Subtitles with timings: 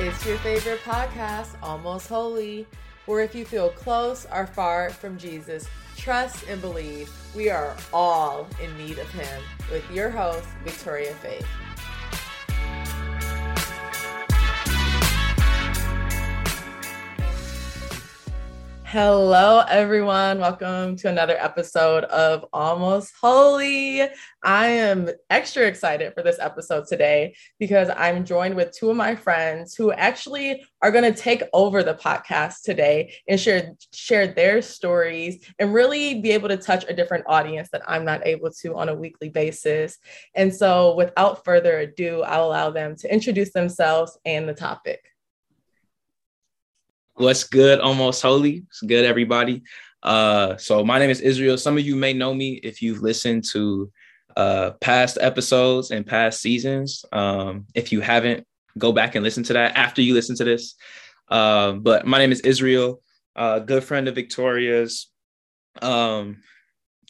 [0.00, 2.66] It's your favorite podcast, Almost Holy,
[3.06, 8.48] where if you feel close or far from Jesus, trust and believe we are all
[8.60, 11.46] in need of Him with your host, Victoria Faith.
[18.94, 20.38] Hello, everyone.
[20.38, 24.02] Welcome to another episode of Almost Holy.
[24.44, 29.16] I am extra excited for this episode today because I'm joined with two of my
[29.16, 34.62] friends who actually are going to take over the podcast today and share share their
[34.62, 38.76] stories and really be able to touch a different audience that I'm not able to
[38.76, 39.98] on a weekly basis.
[40.36, 45.13] And so, without further ado, I'll allow them to introduce themselves and the topic.
[47.16, 48.64] What's good, almost holy?
[48.68, 49.62] It's good, everybody.
[50.02, 51.56] Uh, so my name is Israel.
[51.56, 53.92] Some of you may know me if you've listened to
[54.36, 57.04] uh, past episodes and past seasons.
[57.12, 58.44] Um, if you haven't,
[58.78, 60.74] go back and listen to that after you listen to this.
[61.28, 63.00] Uh, but my name is Israel,
[63.36, 65.08] a good friend of Victoria's.
[65.80, 66.38] Um,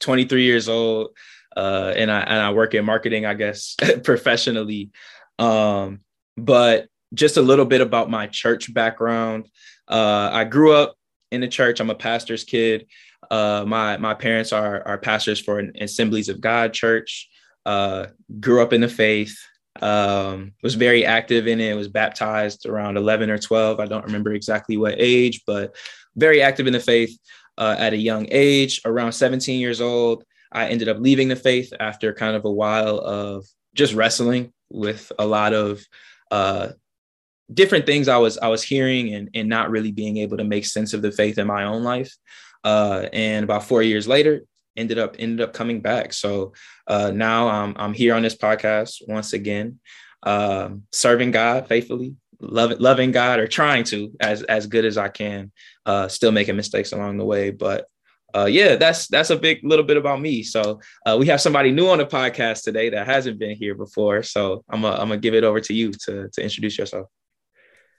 [0.01, 1.17] 23 years old,
[1.57, 3.75] uh, and I and I work in marketing, I guess,
[4.05, 4.91] professionally.
[5.39, 6.01] Um,
[6.37, 9.49] but just a little bit about my church background.
[9.89, 10.97] Uh, I grew up
[11.31, 11.81] in the church.
[11.81, 12.87] I'm a pastor's kid.
[13.31, 17.29] Uh, my my parents are are pastors for an Assemblies of God church.
[17.67, 18.07] Uh,
[18.41, 19.37] grew up in the faith.
[19.81, 21.75] Um, was very active in it.
[21.75, 23.81] Was baptized around 11 or 12.
[23.81, 25.75] I don't remember exactly what age, but
[26.17, 27.19] very active in the faith
[27.59, 28.81] uh, at a young age.
[28.85, 32.99] Around 17 years old, I ended up leaving the faith after kind of a while
[32.99, 35.85] of just wrestling with a lot of
[36.31, 36.69] uh,
[37.53, 40.67] different things I was I was hearing and and not really being able to make
[40.67, 42.15] sense of the faith in my own life.
[42.63, 44.43] Uh, and about four years later,
[44.77, 46.13] ended up ended up coming back.
[46.13, 46.53] So
[46.87, 49.81] uh, now I'm I'm here on this podcast once again,
[50.23, 55.09] um, serving God faithfully, loving loving God or trying to as as good as I
[55.09, 55.53] can.
[55.85, 57.87] Uh, still making mistakes along the way, but
[58.35, 60.43] uh, yeah, that's that's a big little bit about me.
[60.43, 64.23] So uh, we have somebody new on the podcast today that hasn't been here before.
[64.23, 67.09] So I'm gonna I'm gonna give it over to you to to introduce yourself.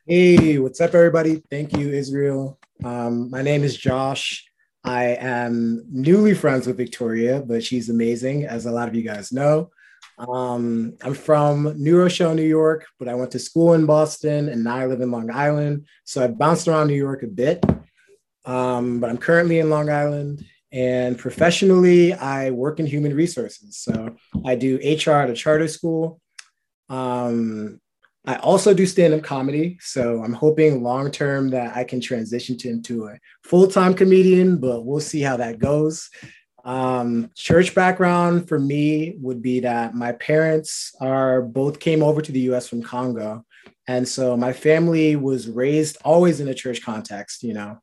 [0.08, 1.42] Hey, what's up, everybody?
[1.50, 2.60] Thank you, Israel.
[2.84, 4.48] Um, my name is Josh.
[4.84, 9.32] I am newly friends with Victoria, but she's amazing, as a lot of you guys
[9.32, 9.72] know.
[10.20, 14.64] Um, I'm from New Rochelle, New York, but I went to school in Boston and
[14.64, 15.88] now I live in Long Island.
[16.04, 17.66] So I bounced around New York a bit,
[18.46, 20.46] um, but I'm currently in Long Island.
[20.72, 23.78] And professionally, I work in human resources.
[23.78, 26.22] So I do HR at a charter school.
[26.90, 27.82] Um,
[28.28, 29.78] I also do stand up comedy.
[29.82, 34.58] So I'm hoping long term that I can transition to, into a full time comedian,
[34.58, 36.10] but we'll see how that goes.
[36.64, 42.32] Um, church background for me would be that my parents are both came over to
[42.32, 43.46] the US from Congo.
[43.88, 47.78] And so my family was raised always in a church context, you know.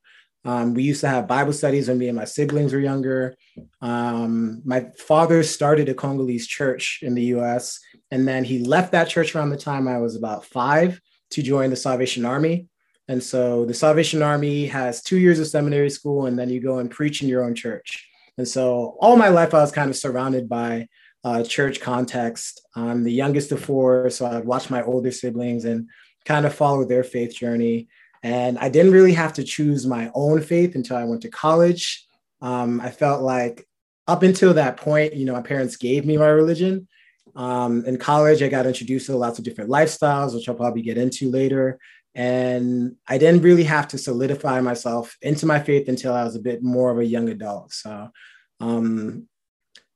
[0.44, 3.36] Um, we used to have Bible studies when me and my siblings were younger.
[3.80, 7.78] Um, my father started a Congolese church in the US
[8.12, 11.00] and then he left that church around the time I was about five
[11.30, 12.68] to join the Salvation Army.
[13.08, 16.78] And so the Salvation Army has two years of seminary school, and then you go
[16.78, 18.06] and preach in your own church.
[18.36, 20.88] And so all my life, I was kind of surrounded by
[21.24, 22.60] uh, church context.
[22.76, 25.88] I'm the youngest of four, so I'd watch my older siblings and
[26.26, 27.88] kind of follow their faith journey.
[28.22, 32.06] And I didn't really have to choose my own faith until I went to college.
[32.42, 33.66] Um, I felt like
[34.06, 36.88] up until that point, you know, my parents gave me my religion,
[37.34, 40.98] um, in college, I got introduced to lots of different lifestyles, which I'll probably get
[40.98, 41.78] into later.
[42.14, 46.40] And I didn't really have to solidify myself into my faith until I was a
[46.40, 47.72] bit more of a young adult.
[47.72, 48.10] So,
[48.60, 49.28] um,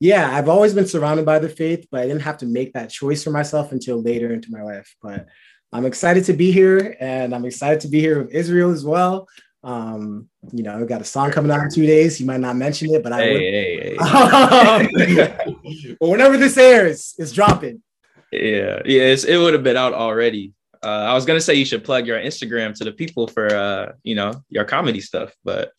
[0.01, 2.91] yeah, I've always been surrounded by the faith, but I didn't have to make that
[2.91, 4.95] choice for myself until later into my life.
[5.03, 5.27] But
[5.73, 9.29] I'm excited to be here, and I'm excited to be here with Israel as well.
[9.63, 12.21] Um, you know, we got a song coming out in two days.
[12.21, 15.47] You might not mention it, but I hey, hey, hey.
[16.00, 17.82] well, whenever this airs, it's dropping.
[18.32, 20.53] Yeah, yeah, it would have been out already.
[20.83, 23.92] Uh, I was gonna say you should plug your Instagram to the people for uh,
[24.03, 25.72] you know, your comedy stuff, but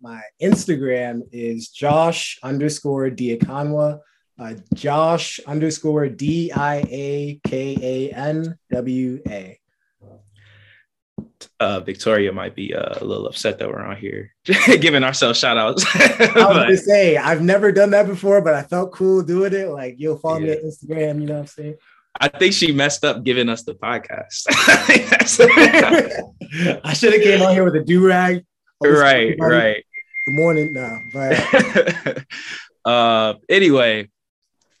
[0.00, 4.00] my Instagram is Josh underscore Diakanwa.
[4.38, 9.59] Uh, Josh underscore D I A K A N W A
[11.58, 14.32] uh, Victoria might be uh, a little upset that we're on here
[14.80, 15.84] giving ourselves shout outs.
[15.94, 19.68] I was gonna say I've never done that before, but I felt cool doing it.
[19.68, 20.54] Like you'll follow yeah.
[20.54, 21.76] me on Instagram, you know what I'm saying?
[22.20, 24.46] I think she messed up giving us the podcast.
[26.84, 28.44] I should have came on here with a do rag.
[28.82, 29.84] Right, right.
[30.26, 32.24] Good morning, no, but
[32.84, 34.08] uh, anyway,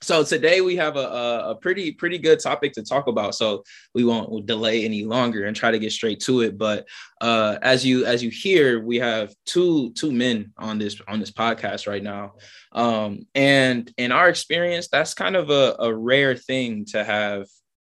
[0.02, 3.34] so today we have a, a pretty pretty good topic to talk about.
[3.34, 3.64] So
[3.94, 6.56] we won't delay any longer and try to get straight to it.
[6.56, 6.88] But
[7.20, 11.30] uh, as you as you hear we have two two men on this on this
[11.30, 12.34] podcast right now.
[12.72, 17.46] Um, and in our experience that's kind of a, a rare thing to have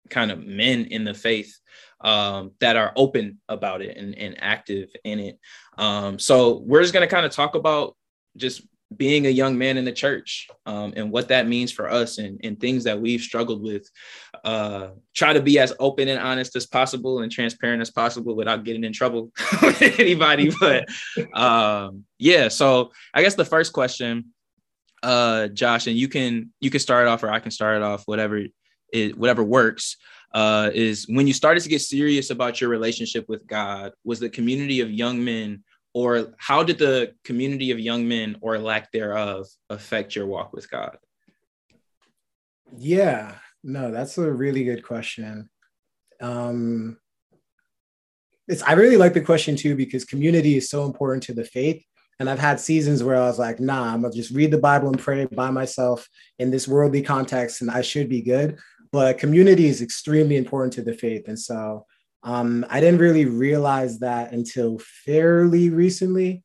[0.08, 1.56] kind of men in the faith
[2.00, 5.38] um, that are open about it and, and active in it.
[5.78, 7.96] Um, so we're just going to kind of talk about
[8.36, 8.62] just
[8.96, 12.40] being a young man in the church um, and what that means for us and,
[12.42, 13.88] and things that we've struggled with
[14.44, 18.64] uh, try to be as open and honest as possible and transparent as possible without
[18.64, 19.30] getting in trouble
[19.62, 20.88] with anybody but
[21.34, 24.26] um, yeah so i guess the first question
[25.02, 27.82] uh, josh and you can you can start it off or i can start it
[27.82, 28.42] off whatever
[28.92, 29.96] it whatever works
[30.32, 34.28] uh, is when you started to get serious about your relationship with god was the
[34.28, 39.46] community of young men or how did the community of young men or lack thereof
[39.68, 40.98] affect your walk with God?
[42.76, 43.34] Yeah,
[43.64, 45.50] no, that's a really good question.
[46.20, 46.98] Um,
[48.46, 51.84] it's I really like the question too because community is so important to the faith.
[52.18, 54.88] And I've had seasons where I was like, nah, I'm gonna just read the Bible
[54.88, 56.06] and pray by myself
[56.38, 58.58] in this worldly context, and I should be good.
[58.92, 61.28] But community is extremely important to the faith.
[61.28, 61.86] And so
[62.22, 66.44] um, I didn't really realize that until fairly recently.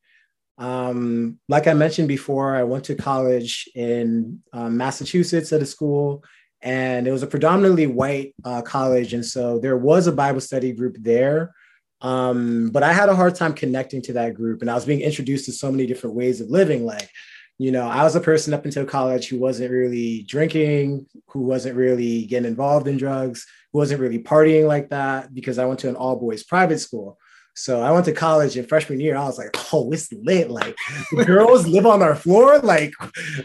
[0.57, 6.23] Um, like I mentioned before, I went to college in um, Massachusetts at a school,
[6.61, 9.13] and it was a predominantly white uh, college.
[9.13, 11.53] And so there was a Bible study group there.
[12.01, 15.01] Um, but I had a hard time connecting to that group, and I was being
[15.01, 16.85] introduced to so many different ways of living.
[16.85, 17.09] Like,
[17.57, 21.77] you know, I was a person up until college who wasn't really drinking, who wasn't
[21.77, 25.89] really getting involved in drugs, who wasn't really partying like that because I went to
[25.89, 27.17] an all boys private school.
[27.57, 29.15] So I went to college in freshman year.
[29.15, 30.51] I was like, oh, it's lit.
[30.51, 30.75] Like
[31.25, 32.59] girls live on our floor.
[32.59, 32.93] Like,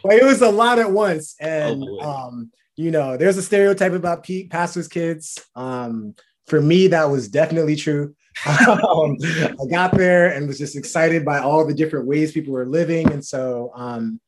[0.02, 1.36] like it was a lot at once.
[1.40, 5.38] And oh, um, you know, there's a stereotype about Pete pastors' kids.
[5.54, 6.16] Um,
[6.48, 8.16] for me, that was definitely true.
[8.46, 12.66] Um, I got there and was just excited by all the different ways people were
[12.66, 13.12] living.
[13.12, 14.20] And so um,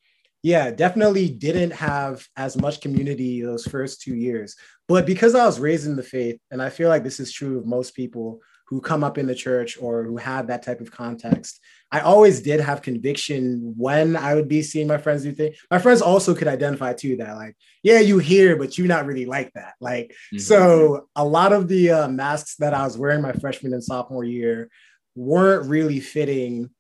[0.43, 4.57] yeah, definitely didn't have as much community those first two years.
[4.89, 7.59] But because I was raised in the faith, and I feel like this is true
[7.59, 8.41] of most people
[8.73, 11.61] who come up in the church or who have that type of context,
[11.91, 15.59] I always did have conviction when I would be seeing my friends do things.
[15.71, 19.27] My friends also could identify too that, like, yeah, you hear, but you're not really
[19.27, 19.75] like that.
[19.79, 20.39] Like, mm-hmm.
[20.39, 24.25] so a lot of the uh, masks that I was wearing my freshman and sophomore
[24.25, 24.71] year
[25.15, 26.71] weren't really fitting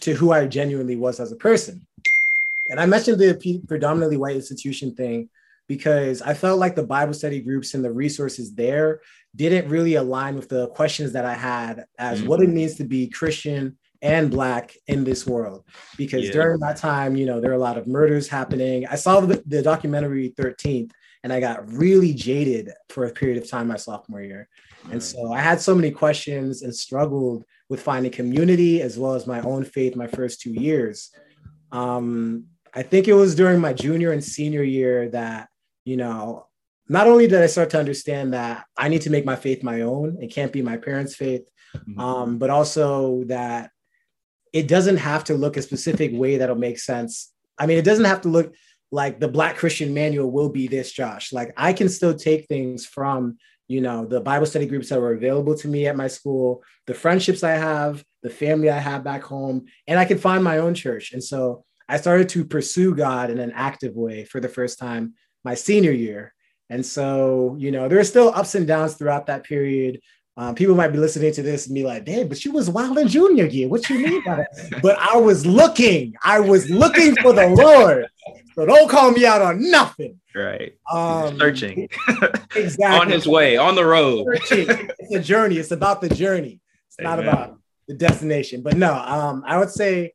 [0.00, 1.86] to who I genuinely was as a person.
[2.68, 5.30] And I mentioned the predominantly white institution thing
[5.70, 9.02] because I felt like the Bible study groups and the resources there
[9.36, 12.26] didn't really align with the questions that I had as mm-hmm.
[12.28, 15.64] what it means to be Christian and Black in this world.
[15.96, 16.32] Because yeah.
[16.32, 18.84] during that time, you know, there are a lot of murders happening.
[18.88, 20.90] I saw the, the documentary 13th
[21.22, 24.48] and I got really jaded for a period of time my sophomore year.
[24.90, 29.24] And so I had so many questions and struggled with finding community as well as
[29.24, 31.12] my own faith my first two years.
[31.70, 35.46] Um, I think it was during my junior and senior year that,
[35.84, 36.46] you know,
[36.88, 39.82] not only did I start to understand that I need to make my faith my
[39.82, 41.42] own, it can't be my parents' faith,
[41.76, 42.00] mm-hmm.
[42.00, 43.70] um, but also that
[44.52, 47.32] it doesn't have to look a specific way that'll make sense.
[47.58, 48.54] I mean, it doesn't have to look
[48.90, 51.32] like the Black Christian manual will be this, Josh.
[51.32, 53.38] Like I can still take things from,
[53.68, 56.94] you know, the Bible study groups that were available to me at my school, the
[56.94, 60.74] friendships I have, the family I have back home, and I can find my own
[60.74, 61.12] church.
[61.12, 65.14] And so I started to pursue God in an active way for the first time
[65.44, 66.34] my senior year.
[66.68, 70.00] And so, you know, there are still ups and downs throughout that period.
[70.36, 72.96] Um, people might be listening to this and be like, damn, but she was wild
[72.98, 73.68] in junior year.
[73.68, 74.78] What you mean by that?
[74.82, 78.06] but I was looking, I was looking for the Lord.
[78.54, 80.20] So don't call me out on nothing.
[80.34, 80.74] Right.
[80.90, 81.88] Um, searching.
[82.54, 82.84] exactly.
[83.00, 84.26] on his way, on the road.
[84.44, 84.90] Searching.
[84.98, 85.58] It's a journey.
[85.58, 86.60] It's about the journey.
[86.86, 87.10] It's Amen.
[87.10, 88.62] not about the destination.
[88.62, 90.14] But no, um, I would say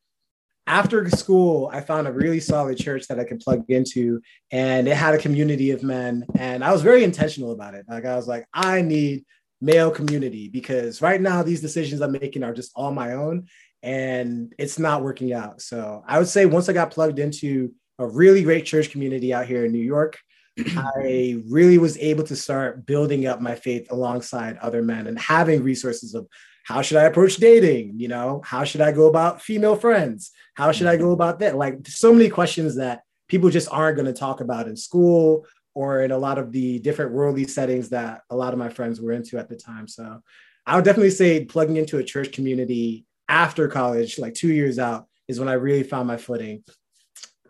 [0.68, 4.96] after school, I found a really solid church that I could plug into, and it
[4.96, 6.26] had a community of men.
[6.38, 7.86] And I was very intentional about it.
[7.88, 9.26] Like I was like, I need
[9.62, 13.48] male community because right now these decisions I'm making are just all my own,
[13.84, 15.62] and it's not working out.
[15.62, 19.46] So I would say once I got plugged into a really great church community out
[19.46, 20.18] here in New York,
[20.60, 25.62] I really was able to start building up my faith alongside other men and having
[25.62, 26.28] resources of
[26.66, 27.94] how should I approach dating?
[27.98, 30.32] You know, how should I go about female friends?
[30.56, 31.56] How should I go about that?
[31.56, 35.46] Like so many questions that people just aren't going to talk about in school
[35.76, 39.00] or in a lot of the different worldly settings that a lot of my friends
[39.00, 39.88] were into at the time.
[39.88, 40.22] So
[40.66, 45.06] I would definitely say plugging into a church community after college, like two years out,
[45.28, 46.64] is when I really found my footing.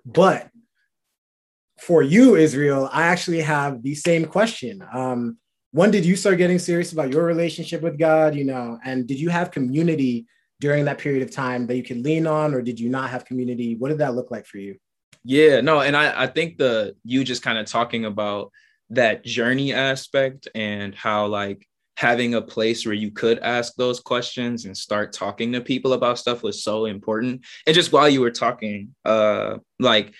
[0.05, 0.49] But
[1.79, 4.85] for you, Israel, I actually have the same question.
[4.91, 5.37] Um,
[5.75, 8.33] when did you start getting serious about your relationship with God?
[8.33, 10.25] You know, and did you have community
[10.61, 13.25] during that period of time that you could lean on, or did you not have
[13.25, 13.75] community?
[13.75, 14.77] What did that look like for you?
[15.25, 18.53] Yeah, no, and I, I think the you just kind of talking about
[18.91, 21.67] that journey aspect and how like
[21.97, 26.19] having a place where you could ask those questions and start talking to people about
[26.19, 27.45] stuff was so important.
[27.67, 30.13] And just while you were talking, uh like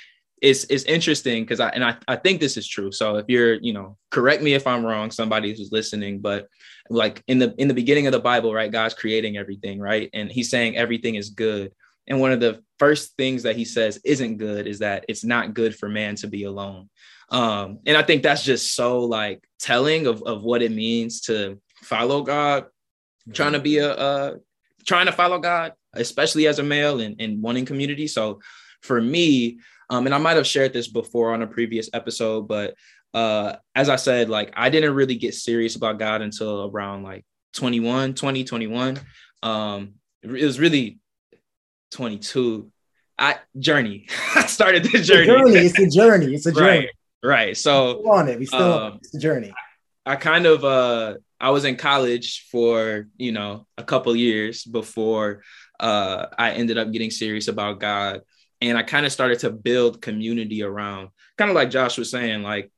[0.46, 2.92] it's it's interesting because I and I, I think this is true.
[2.92, 6.48] So if you're, you know, correct me if I'm wrong, somebody who's listening, but
[6.90, 8.72] like in the in the beginning of the Bible, right?
[8.72, 10.08] God's creating everything, right?
[10.14, 11.72] And he's saying everything is good.
[12.06, 15.56] And one of the first things that he says isn't good is that it's not
[15.56, 16.90] good for man to be alone.
[17.30, 21.60] Um, and I think that's just so like telling of, of what it means to
[21.82, 22.68] follow God,
[23.34, 24.36] trying to be a, uh,
[24.86, 28.06] trying to follow God, especially as a male and, and wanting community.
[28.06, 28.42] So
[28.84, 29.58] for me,
[29.90, 32.76] um, and I might have shared this before on a previous episode, but
[33.14, 37.26] uh, as I said, like I didn't really get serious about God until around like
[37.54, 39.00] 21, 20, 21.
[39.42, 41.00] Um, it was really
[41.92, 42.70] 22.
[43.18, 44.08] I journey.
[44.36, 45.32] I started the journey.
[45.32, 45.66] It's a journey.
[45.66, 46.34] It's a journey.
[46.36, 46.68] It's a journey.
[46.68, 46.90] right.
[47.24, 47.58] Right.
[47.58, 48.38] So still on it.
[48.38, 49.00] We still um, it.
[49.04, 49.54] It's a journey.
[50.06, 55.42] I kind of uh I was in college for, you know, a couple years before
[55.80, 58.22] uh I ended up getting serious about God.
[58.66, 62.44] And I kind of started to build community around, kind of like Josh was saying,
[62.44, 62.72] like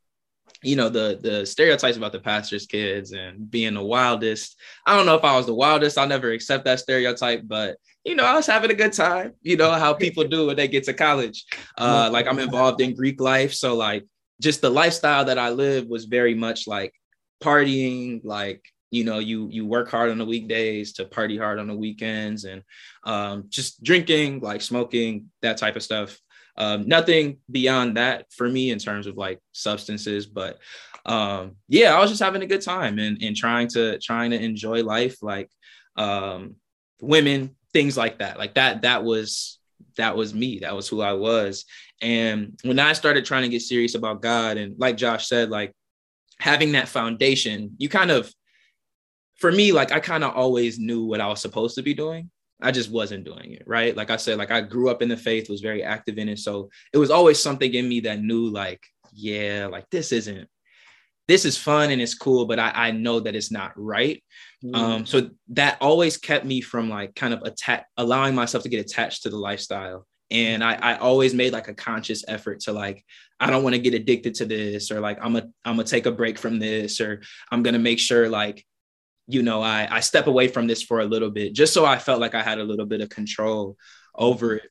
[0.64, 4.58] you know the the stereotypes about the pastor's kids and being the wildest.
[4.86, 8.16] I don't know if i was the wildest i'll never accept that stereotype but you
[8.16, 10.84] know i was having a good time you know how people do when they get
[10.86, 11.46] to college.
[11.78, 14.06] Uh like i'm involved in greek life so like
[14.42, 16.94] just the lifestyle that i live was very much like
[17.44, 21.68] partying like you know you you work hard on the weekdays to party hard on
[21.68, 22.64] the weekends and
[23.04, 26.18] um just drinking like smoking that type of stuff
[26.58, 30.58] um, nothing beyond that for me in terms of like substances, but
[31.06, 34.42] um, yeah, I was just having a good time and, and trying to trying to
[34.42, 35.50] enjoy life, like
[35.96, 36.56] um,
[37.00, 38.40] women, things like that.
[38.40, 39.60] Like that, that was
[39.98, 40.60] that was me.
[40.60, 41.66] That was who I was.
[42.02, 45.74] And when I started trying to get serious about God, and like Josh said, like
[46.40, 48.32] having that foundation, you kind of,
[49.38, 52.30] for me, like I kind of always knew what I was supposed to be doing.
[52.62, 53.96] I just wasn't doing it, right?
[53.96, 56.40] Like I said, like I grew up in the faith, was very active in it.
[56.40, 60.50] So it was always something in me that knew, like, yeah, like this isn't,
[61.28, 64.24] this is fun and it's cool, but I, I know that it's not right.
[64.64, 64.76] Mm.
[64.76, 68.80] Um, so that always kept me from like kind of attack, allowing myself to get
[68.80, 70.08] attached to the lifestyle.
[70.32, 73.06] And I, I always made like a conscious effort to like,
[73.40, 76.06] I don't want to get addicted to this, or like I'm a I'm gonna take
[76.06, 78.66] a break from this, or I'm gonna make sure like
[79.28, 82.00] you know, I, I step away from this for a little bit just so I
[82.00, 83.76] felt like I had a little bit of control
[84.16, 84.70] over it.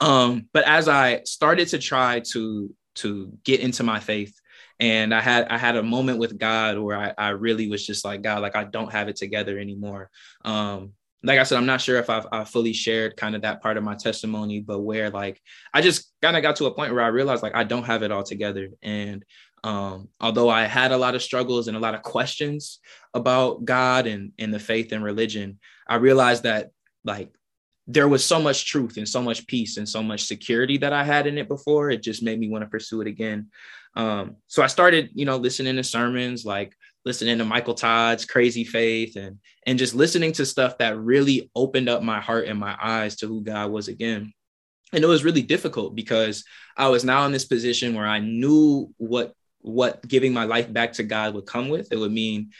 [0.00, 4.34] Um, but as I started to try to to get into my faith,
[4.80, 8.04] and I had I had a moment with God where I, I really was just
[8.04, 10.10] like God, like I don't have it together anymore.
[10.44, 10.92] Um,
[11.24, 13.76] like I said, I'm not sure if I've, I've fully shared kind of that part
[13.76, 15.40] of my testimony, but where like
[15.74, 18.02] I just kind of got to a point where I realized like I don't have
[18.02, 19.24] it all together, and
[19.64, 22.80] um, although I had a lot of struggles and a lot of questions
[23.14, 26.70] about God and, and the faith and religion, I realized that
[27.04, 27.30] like
[27.86, 31.04] there was so much truth and so much peace and so much security that I
[31.04, 31.90] had in it before.
[31.90, 33.48] It just made me want to pursue it again.
[33.96, 38.64] Um, so I started, you know, listening to sermons, like listening to Michael Todd's Crazy
[38.64, 42.76] Faith and and just listening to stuff that really opened up my heart and my
[42.80, 44.32] eyes to who God was again.
[44.92, 46.44] And it was really difficult because
[46.76, 49.34] I was now in this position where I knew what
[49.68, 51.92] what giving my life back to God would come with.
[51.92, 52.50] It would mean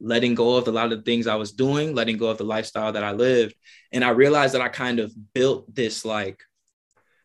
[0.00, 2.44] letting go of a lot of the things I was doing, letting go of the
[2.44, 3.54] lifestyle that I lived.
[3.92, 6.42] And I realized that I kind of built this like,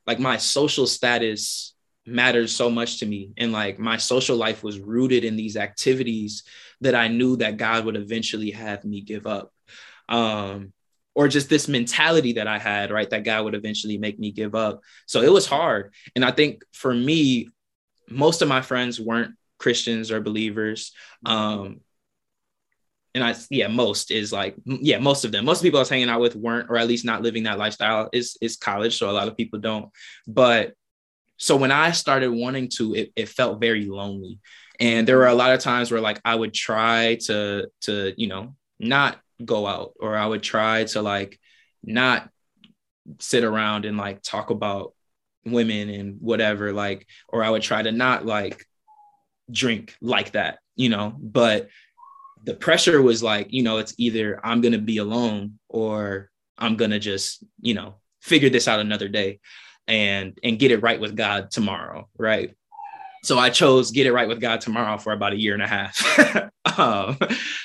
[0.07, 3.33] like my social status matters so much to me.
[3.38, 6.43] And like my social life was rooted in these activities
[6.81, 9.53] that I knew that God would eventually have me give up.
[10.09, 10.73] Um,
[11.15, 13.09] or just this mentality that I had, right?
[13.09, 14.81] That God would eventually make me give up.
[15.05, 15.93] So it was hard.
[16.15, 17.50] And I think for me,
[18.13, 20.91] most of my friends weren't Christians or believers.
[21.25, 21.82] Um,
[23.15, 25.82] and I, yeah, most is like, yeah, most of them, most of the people I
[25.82, 28.10] was hanging out with weren't, or at least not living that lifestyle.
[28.12, 29.89] Is is college, so a lot of people don't.
[30.27, 30.74] But
[31.38, 34.39] so when I started wanting to, it, it felt very lonely,
[34.79, 38.27] and there were a lot of times where like I would try to to you
[38.27, 41.39] know not go out, or I would try to like
[41.84, 42.29] not
[43.20, 44.93] sit around and like talk about
[45.45, 48.65] women and whatever like or i would try to not like
[49.51, 51.69] drink like that you know but
[52.45, 56.75] the pressure was like you know it's either i'm going to be alone or i'm
[56.75, 59.39] going to just you know figure this out another day
[59.88, 62.55] and and get it right with god tomorrow right
[63.23, 65.67] so I chose Get It Right with God tomorrow for about a year and a
[65.67, 66.51] half.
[66.77, 67.17] um,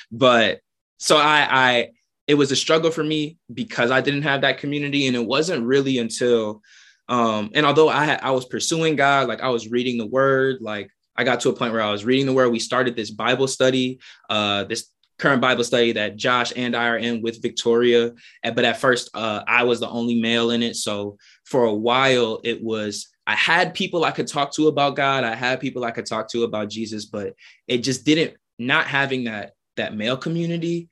[0.09, 0.61] but
[0.97, 1.89] so I, I,
[2.27, 5.65] it was a struggle for me because I didn't have that community, and it wasn't
[5.65, 6.61] really until,
[7.09, 10.89] um, and although I I was pursuing God, like I was reading the Word, like
[11.17, 12.49] I got to a point where I was reading the Word.
[12.49, 13.99] We started this Bible study,
[14.29, 18.13] uh, this current Bible study that Josh and I are in with Victoria.
[18.43, 22.39] But at first, uh, I was the only male in it, so for a while
[22.43, 25.23] it was I had people I could talk to about God.
[25.23, 27.33] I had people I could talk to about Jesus, but
[27.67, 30.89] it just didn't not having that that male community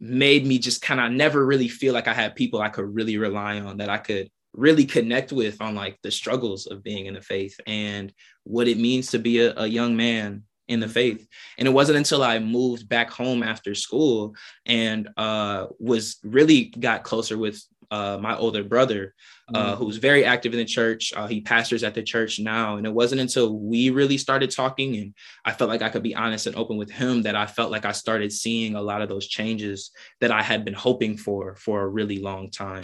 [0.00, 3.18] made me just kind of never really feel like I had people I could really
[3.18, 7.14] rely on that I could really connect with on like the struggles of being in
[7.14, 8.12] the faith and
[8.44, 11.26] what it means to be a, a young man in the faith.
[11.58, 14.34] And it wasn't until I moved back home after school
[14.66, 19.14] and uh, was really got closer with uh, my older brother,
[19.52, 19.84] uh, mm-hmm.
[19.84, 21.12] who's very active in the church.
[21.14, 22.76] Uh, he pastors at the church now.
[22.76, 26.14] And it wasn't until we really started talking and I felt like I could be
[26.14, 29.10] honest and open with him that I felt like I started seeing a lot of
[29.10, 29.90] those changes
[30.22, 32.82] that I had been hoping for for a really long time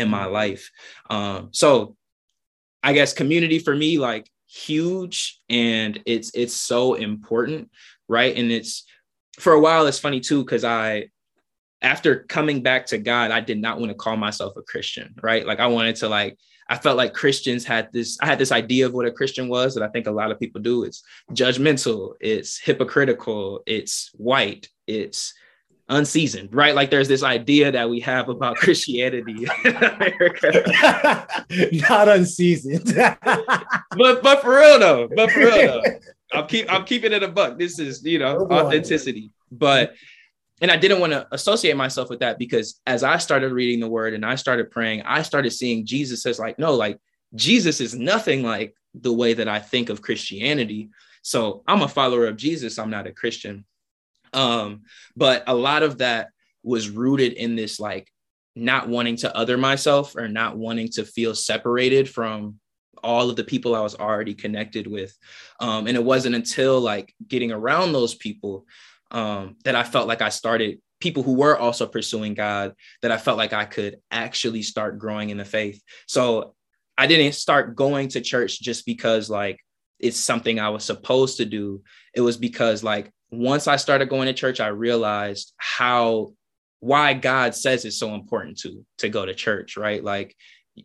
[0.00, 0.70] in my life.
[1.08, 1.96] Um, so
[2.82, 7.70] I guess community for me, like huge and it's it's so important,
[8.08, 8.36] right?
[8.36, 8.84] And it's
[9.38, 11.08] for a while it's funny too, because I
[11.82, 15.46] after coming back to God, I did not want to call myself a Christian, right?
[15.46, 16.36] Like I wanted to like
[16.68, 19.74] I felt like Christians had this I had this idea of what a Christian was
[19.74, 20.84] that I think a lot of people do.
[20.84, 21.02] It's
[21.32, 25.34] judgmental, it's hypocritical, it's white, it's
[25.90, 26.74] unseasoned, right?
[26.74, 31.26] Like there's this idea that we have about Christianity in America.
[31.88, 32.94] Not unseasoned.
[32.94, 35.82] but but for real though, but for real though.
[36.32, 37.58] I'm keep I'm keeping it a buck.
[37.58, 39.32] This is, you know, authenticity.
[39.50, 39.94] But
[40.60, 43.88] and I didn't want to associate myself with that because as I started reading the
[43.88, 46.98] word and I started praying, I started seeing Jesus as like, no, like
[47.34, 50.90] Jesus is nothing like the way that I think of Christianity.
[51.22, 52.78] So I'm a follower of Jesus.
[52.78, 53.64] I'm not a Christian.
[54.32, 54.82] Um,
[55.16, 56.30] but a lot of that
[56.62, 58.10] was rooted in this like
[58.56, 62.56] not wanting to other myself or not wanting to feel separated from
[63.02, 65.16] all of the people I was already connected with.
[65.58, 68.66] Um, and it wasn't until like getting around those people
[69.10, 73.16] um, that I felt like I started people who were also pursuing God that I
[73.16, 75.82] felt like I could actually start growing in the faith.
[76.06, 76.54] So
[76.98, 79.58] I didn't start going to church just because like
[79.98, 81.82] it's something I was supposed to do.
[82.14, 86.32] It was because like once I started going to church, I realized how
[86.80, 90.02] why God says it's so important to to go to church, right?
[90.02, 90.34] Like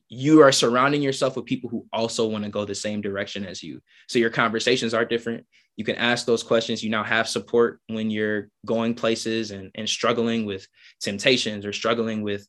[0.09, 3.63] you are surrounding yourself with people who also want to go the same direction as
[3.63, 3.81] you.
[4.09, 5.45] So your conversations are different
[5.77, 9.87] you can ask those questions you now have support when you're going places and, and
[9.87, 10.67] struggling with
[11.01, 12.47] temptations or struggling with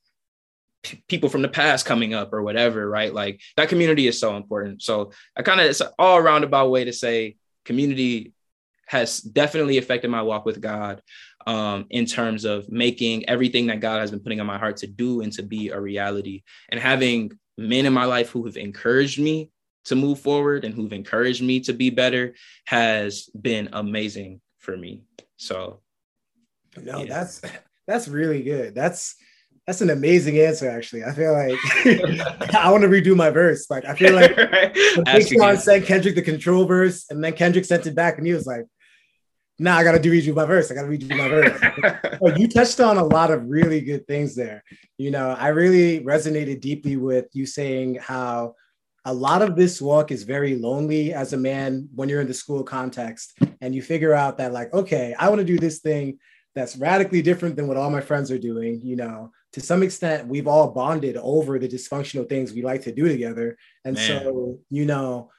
[0.83, 4.37] p- people from the past coming up or whatever right like that community is so
[4.37, 8.33] important so i kind of it's an all roundabout way to say community
[8.87, 11.03] has definitely affected my walk with god
[11.47, 14.87] um, in terms of making everything that god has been putting on my heart to
[14.87, 19.19] do and to be a reality and having men in my life who have encouraged
[19.19, 19.51] me
[19.87, 22.35] to move forward and who've encouraged me to be better
[22.67, 25.03] has been amazing for me.
[25.37, 25.81] So
[26.83, 27.07] no, yeah.
[27.07, 27.41] that's
[27.87, 28.75] that's really good.
[28.75, 29.15] That's
[29.67, 31.05] that's an amazing answer, actually.
[31.05, 31.59] I feel like
[32.55, 33.71] I want to redo my verse.
[33.71, 34.77] Like I feel like right.
[35.31, 38.47] when sent Kendrick the control verse, and then Kendrick sent it back, and he was
[38.47, 38.65] like,
[39.59, 40.71] "Nah, I gotta do redo my verse.
[40.71, 44.63] I gotta redo my verse." you touched on a lot of really good things there.
[44.99, 48.55] You know, I really resonated deeply with you saying how
[49.07, 52.35] a lot of this walk is very lonely as a man when you're in the
[52.35, 56.19] school context and you figure out that like okay i want to do this thing
[56.55, 60.27] that's radically different than what all my friends are doing you know to some extent
[60.27, 64.23] we've all bonded over the dysfunctional things we like to do together and man.
[64.23, 65.31] so you know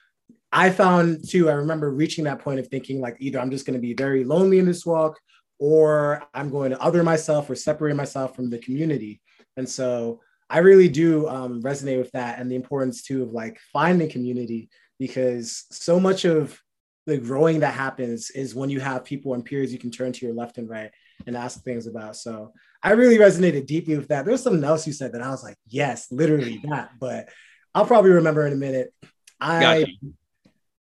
[0.51, 3.73] i found too i remember reaching that point of thinking like either i'm just going
[3.73, 5.19] to be very lonely in this walk
[5.60, 9.21] or i'm going to other myself or separate myself from the community
[9.57, 13.60] and so I really do um, resonate with that and the importance too of like
[13.73, 16.60] finding community because so much of
[17.05, 20.25] the growing that happens is when you have people and peers you can turn to
[20.25, 20.91] your left and right
[21.25, 22.15] and ask things about.
[22.15, 24.25] So I really resonated deeply with that.
[24.25, 27.29] There's something else you said that I was like, yes, literally that, but
[27.73, 28.93] I'll probably remember in a minute.
[29.39, 29.86] I,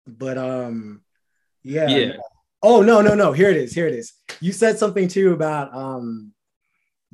[0.06, 1.02] but um,
[1.62, 1.88] yeah.
[1.88, 2.12] Yeah.
[2.62, 3.32] Oh no, no, no.
[3.32, 3.74] Here it is.
[3.74, 4.12] Here it is.
[4.40, 6.32] You said something too about um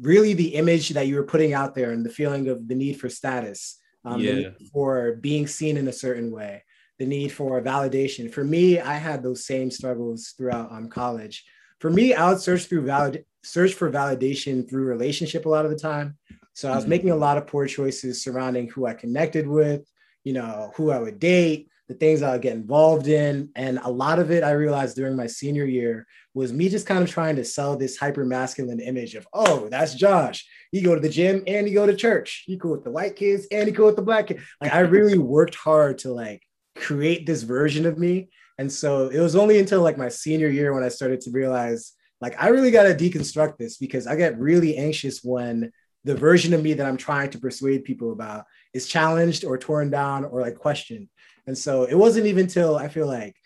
[0.00, 2.94] really the image that you were putting out there and the feeling of the need
[2.94, 4.50] for status, um, yeah.
[4.72, 6.64] for being seen in a certain way,
[6.98, 8.32] the need for validation.
[8.32, 11.44] For me, I had those same struggles throughout um, college.
[11.80, 15.70] For me, I would search through valid search for validation through relationship a lot of
[15.70, 16.18] the time.
[16.52, 16.90] So I was mm-hmm.
[16.90, 19.82] making a lot of poor choices surrounding who I connected with,
[20.24, 23.50] you know, who I would date, the things I would get involved in.
[23.56, 27.02] And a lot of it I realized during my senior year was me just kind
[27.02, 30.46] of trying to sell this hyper masculine image of, oh, that's Josh.
[30.70, 32.44] He go to the gym and he go to church.
[32.46, 34.40] He cool with the white kids and he cool with the black kids.
[34.60, 36.44] Like I really worked hard to like
[36.76, 38.28] create this version of me.
[38.56, 41.92] And so it was only until like my senior year when I started to realize
[42.20, 45.72] like I really got to deconstruct this because I get really anxious when
[46.04, 49.90] the version of me that I'm trying to persuade people about is challenged or torn
[49.90, 51.08] down or like questioned.
[51.46, 53.36] And so it wasn't even till I feel like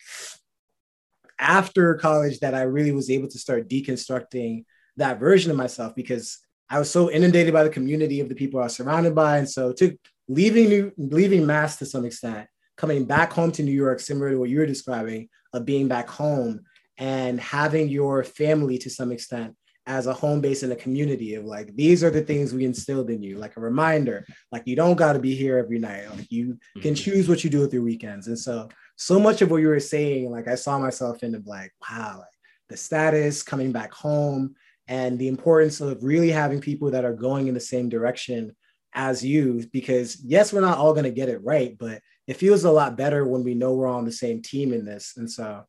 [1.39, 4.65] after college that I really was able to start deconstructing
[4.97, 6.39] that version of myself because
[6.71, 9.39] I was so inundated by the community of the people I was surrounded by.
[9.39, 14.01] And so to leaving leaving Mass to some extent, coming back home to New York,
[14.01, 16.61] similar to what you were describing, of being back home
[16.99, 19.55] and having your family to some extent
[19.87, 23.11] as a home base in a community of like these are the things we instilled
[23.11, 26.31] in you like a reminder like you don't got to be here every night like
[26.31, 26.95] you can mm-hmm.
[26.95, 29.81] choose what you do with your weekends and so so much of what you were
[29.81, 32.29] saying like i saw myself in of like wow like
[32.71, 34.55] the status coming back home
[34.89, 38.55] and the importance of really having people that are going in the same direction
[38.95, 42.65] as you because yes we're not all going to get it right but it feels
[42.65, 45.65] a lot better when we know we're on the same team in this and so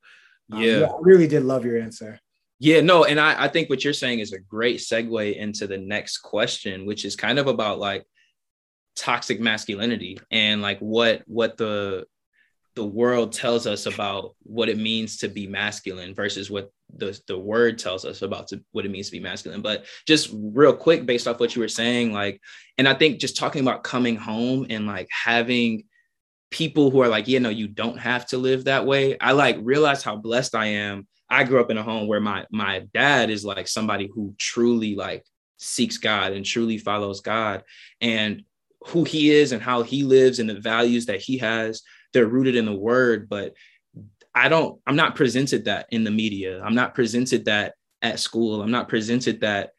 [0.53, 0.79] um, yeah.
[0.79, 2.19] yeah i really did love your answer
[2.59, 5.77] yeah, no, and I, I think what you're saying is a great segue into the
[5.77, 8.05] next question, which is kind of about like
[8.95, 12.05] toxic masculinity and like what what the
[12.75, 17.37] the world tells us about what it means to be masculine versus what the, the
[17.37, 19.61] word tells us about to, what it means to be masculine.
[19.61, 22.41] But just real quick, based off what you were saying, like,
[22.77, 25.85] and I think just talking about coming home and like having
[26.51, 29.17] people who are like, yeah, no, you don't have to live that way.
[29.19, 32.45] I like realize how blessed I am I grew up in a home where my
[32.51, 35.25] my dad is like somebody who truly like
[35.57, 37.63] seeks God and truly follows God.
[38.01, 38.43] And
[38.87, 41.81] who he is and how he lives and the values that he has
[42.13, 43.53] they're rooted in the word but
[44.35, 46.61] I don't I'm not presented that in the media.
[46.61, 48.61] I'm not presented that at school.
[48.61, 49.71] I'm not presented that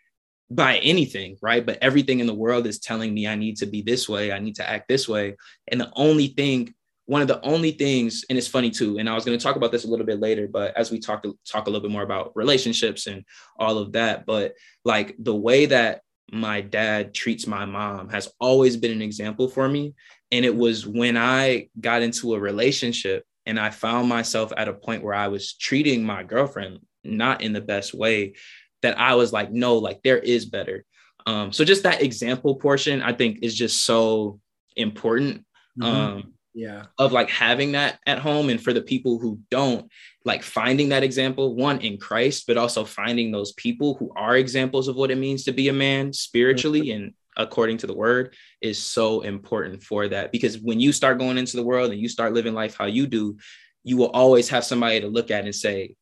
[0.51, 1.65] by anything right?
[1.65, 4.33] But everything in the world is telling me I need to be this way.
[4.33, 5.37] I need to act this way.
[5.69, 6.75] And the only thing
[7.07, 9.57] one of the only things, and it's funny too, and I was going to talk
[9.57, 12.03] about this a little bit later, but as we talk talk a little bit more
[12.03, 13.25] about relationships and
[13.59, 18.77] all of that, but like the way that my dad treats my mom has always
[18.77, 19.95] been an example for me.
[20.33, 24.73] And it was when I got into a relationship and I found myself at a
[24.73, 28.35] point where I was treating my girlfriend not in the best way
[28.83, 30.85] that I was like, no, like there is better.
[31.27, 34.41] Um, so just that example portion, I think is just so
[34.77, 35.45] important.
[35.81, 35.85] Mm-hmm.
[35.85, 36.87] Um, yeah.
[36.99, 39.91] of like having that at home and for the people who don't
[40.25, 44.89] like finding that example one in christ but also finding those people who are examples
[44.89, 47.05] of what it means to be a man spiritually mm-hmm.
[47.05, 50.33] and according to the word is so important for that.
[50.33, 53.07] Because when you start going into the world and you start living life how you
[53.07, 53.37] do
[53.85, 55.95] you will always have somebody to look at and say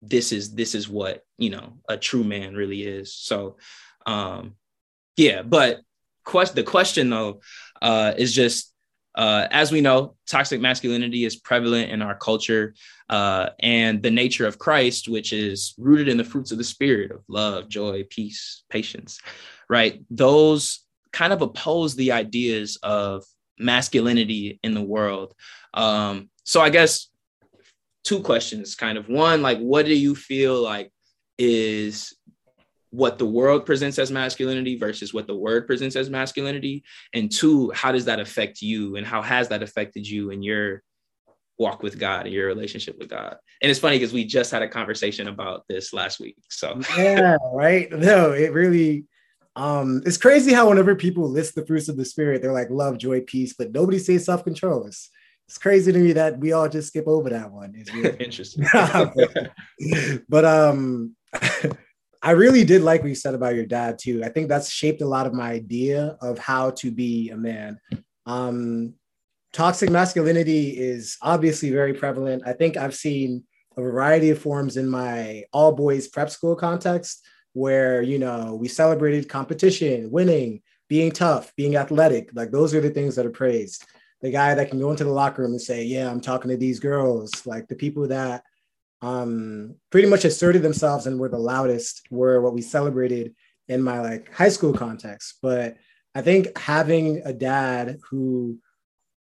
[0.00, 3.14] this is this is what you know a true man really is.
[3.14, 3.56] So
[4.06, 4.56] um
[5.16, 5.80] yeah but
[6.24, 7.40] quest the question though
[7.80, 8.71] uh is just
[9.14, 12.74] uh, as we know, toxic masculinity is prevalent in our culture,
[13.08, 17.10] uh, and the nature of Christ, which is rooted in the fruits of the Spirit
[17.10, 19.20] of love, joy, peace, patience,
[19.68, 20.02] right?
[20.10, 20.80] Those
[21.12, 23.24] kind of oppose the ideas of
[23.58, 25.34] masculinity in the world.
[25.74, 27.08] Um, so, I guess
[28.04, 30.90] two questions kind of one, like, what do you feel like
[31.38, 32.14] is
[32.92, 37.70] what the world presents as masculinity versus what the word presents as masculinity and two
[37.70, 40.82] how does that affect you and how has that affected you in your
[41.58, 43.36] walk with god and your relationship with god?
[43.62, 46.80] And it's funny because we just had a conversation about this last week so.
[46.96, 47.90] Yeah right?
[47.90, 49.06] No it really
[49.56, 52.98] um it's crazy how whenever people list the fruits of the spirit they're like love
[52.98, 54.84] joy peace but nobody says self-control.
[54.86, 55.08] It's,
[55.48, 57.72] it's crazy to me that we all just skip over that one.
[57.74, 58.66] It's really interesting.
[58.70, 59.14] But,
[60.28, 61.16] but um
[62.22, 64.22] I really did like what you said about your dad too.
[64.24, 67.80] I think that's shaped a lot of my idea of how to be a man.
[68.26, 68.94] Um,
[69.52, 72.44] toxic masculinity is obviously very prevalent.
[72.46, 73.42] I think I've seen
[73.76, 78.68] a variety of forms in my all boys prep school context where, you know, we
[78.68, 82.30] celebrated competition, winning, being tough, being athletic.
[82.34, 83.84] Like those are the things that are praised.
[84.20, 86.56] The guy that can go into the locker room and say, Yeah, I'm talking to
[86.56, 88.44] these girls, like the people that
[89.02, 93.34] um, pretty much asserted themselves and were the loudest were what we celebrated
[93.68, 95.38] in my like high school context.
[95.42, 95.76] But
[96.14, 98.58] I think having a dad who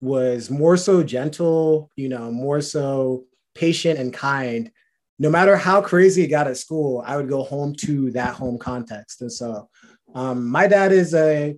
[0.01, 4.71] was more so gentle, you know, more so patient and kind,
[5.19, 8.59] no matter how crazy it got at school, I would go home to that home
[8.59, 9.23] context.
[9.23, 9.69] And so
[10.15, 11.57] um, my dad is a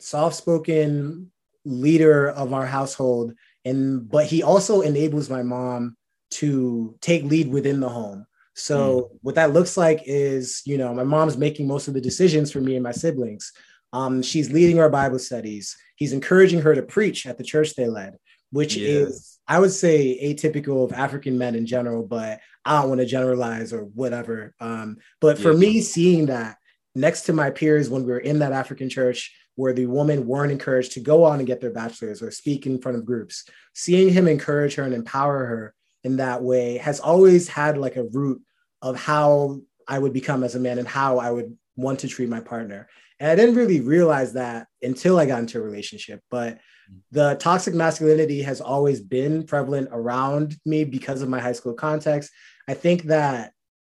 [0.00, 1.30] soft spoken
[1.64, 5.97] leader of our household and but he also enables my mom
[6.30, 8.26] to take lead within the home.
[8.54, 9.18] So mm.
[9.22, 12.60] what that looks like is, you know, my mom's making most of the decisions for
[12.60, 13.52] me and my siblings.
[13.92, 15.76] Um, she's leading our Bible studies.
[15.96, 18.18] He's encouraging her to preach at the church they led,
[18.50, 18.88] which yeah.
[18.88, 23.06] is, I would say, atypical of African men in general, but I don't want to
[23.06, 24.54] generalize or whatever.
[24.60, 25.58] Um, but for yeah.
[25.58, 26.58] me, seeing that
[26.94, 30.52] next to my peers when we were in that African church, where the women weren't
[30.52, 34.12] encouraged to go on and get their bachelors or speak in front of groups, seeing
[34.12, 38.42] him encourage her and empower her in that way has always had like a root
[38.82, 42.28] of how I would become as a man and how I would want to treat
[42.28, 42.88] my partner.
[43.20, 46.20] And I didn't really realize that until I got into a relationship.
[46.30, 46.58] But
[47.10, 52.30] the toxic masculinity has always been prevalent around me because of my high school context.
[52.68, 53.52] I think that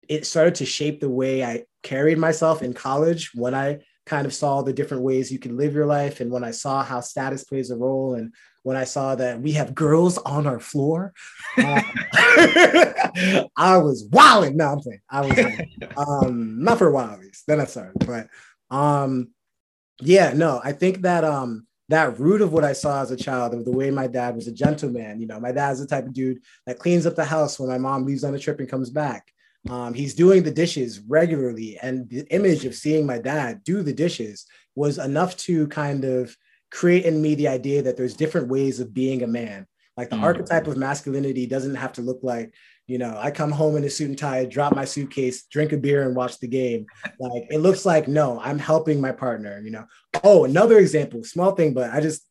[0.09, 4.35] it started to shape the way I carried myself in college when I kind of
[4.35, 7.45] saw the different ways you can live your life and when I saw how status
[7.45, 11.13] plays a role and when I saw that we have girls on our floor,
[11.59, 11.83] uh,
[13.57, 14.57] I was wilding.
[14.57, 15.39] No, I'm saying I was
[15.97, 17.47] um, not for a while at least.
[17.47, 18.29] Then I started, but
[18.75, 19.29] um,
[20.01, 23.55] yeah, no, I think that um, that root of what I saw as a child
[23.55, 25.21] of the way my dad was a gentleman.
[25.21, 27.79] You know, my dad's the type of dude that cleans up the house when my
[27.79, 29.31] mom leaves on a trip and comes back.
[29.69, 33.93] Um, he's doing the dishes regularly, and the image of seeing my dad do the
[33.93, 36.37] dishes was enough to kind of
[36.75, 39.65] create in me the idea that there's different ways of being a man.
[39.97, 40.23] Like the mm.
[40.23, 42.53] archetype of masculinity doesn't have to look like,
[42.89, 45.77] you know, I come home in a suit and tie, drop my suitcase, drink a
[45.77, 46.87] beer, and watch the game.
[47.21, 49.87] Like it looks like, no, I'm helping my partner, you know.
[50.25, 52.27] Oh, another example, small thing, but I just,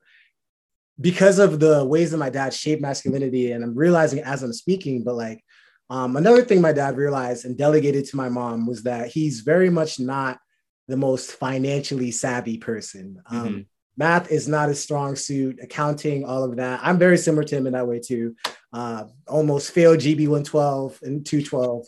[0.99, 5.05] because of the ways that my dad shaped masculinity, and I'm realizing as I'm speaking,
[5.05, 5.41] but like,
[5.89, 9.69] um, another thing my dad realized and delegated to my mom was that he's very
[9.69, 10.37] much not
[10.89, 13.21] the most financially savvy person.
[13.29, 13.61] Um, mm-hmm
[13.97, 15.59] math is not a strong suit.
[15.61, 16.79] Accounting all of that.
[16.83, 18.35] I'm very similar to him in that way too.
[18.71, 21.87] Uh, almost failed gb 112 and 212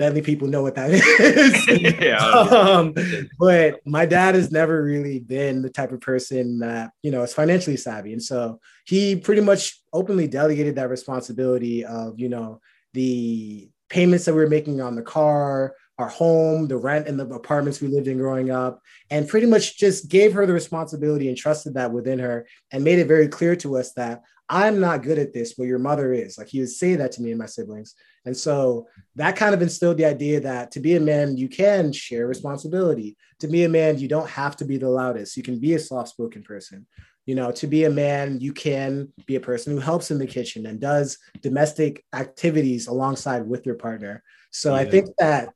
[0.00, 1.94] Many people know what that is.
[2.00, 2.94] yeah, um,
[3.38, 7.32] but my dad has never really been the type of person that you know is
[7.32, 12.60] financially savvy, and so he pretty much openly delegated that responsibility of you know
[12.92, 17.26] the payments that we were making on the car, our home, the rent in the
[17.26, 18.80] apartments we lived in growing up,
[19.10, 22.98] and pretty much just gave her the responsibility and trusted that within her and made
[22.98, 26.36] it very clear to us that I'm not good at this, but your mother is.
[26.36, 27.94] Like he would say that to me and my siblings.
[28.26, 31.92] And so that kind of instilled the idea that to be a man, you can
[31.92, 33.16] share responsibility.
[33.40, 35.36] To be a man, you don't have to be the loudest.
[35.36, 36.86] You can be a soft spoken person.
[37.26, 40.26] You know, to be a man, you can be a person who helps in the
[40.26, 44.22] kitchen and does domestic activities alongside with your partner.
[44.50, 44.80] So yeah.
[44.82, 45.48] I think that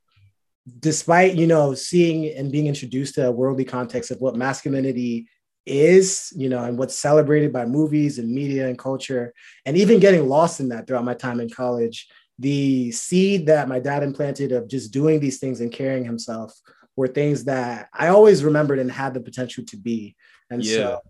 [0.80, 5.28] despite you know seeing and being introduced to a worldly context of what masculinity
[5.66, 9.32] is you know and what's celebrated by movies and media and culture
[9.66, 13.78] and even getting lost in that throughout my time in college the seed that my
[13.78, 16.54] dad implanted of just doing these things and carrying himself
[16.96, 20.16] were things that i always remembered and had the potential to be
[20.50, 20.76] and yeah.
[20.76, 21.00] so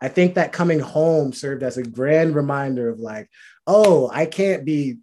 [0.00, 3.28] i think that coming home served as a grand reminder of like
[3.66, 4.98] oh i can't be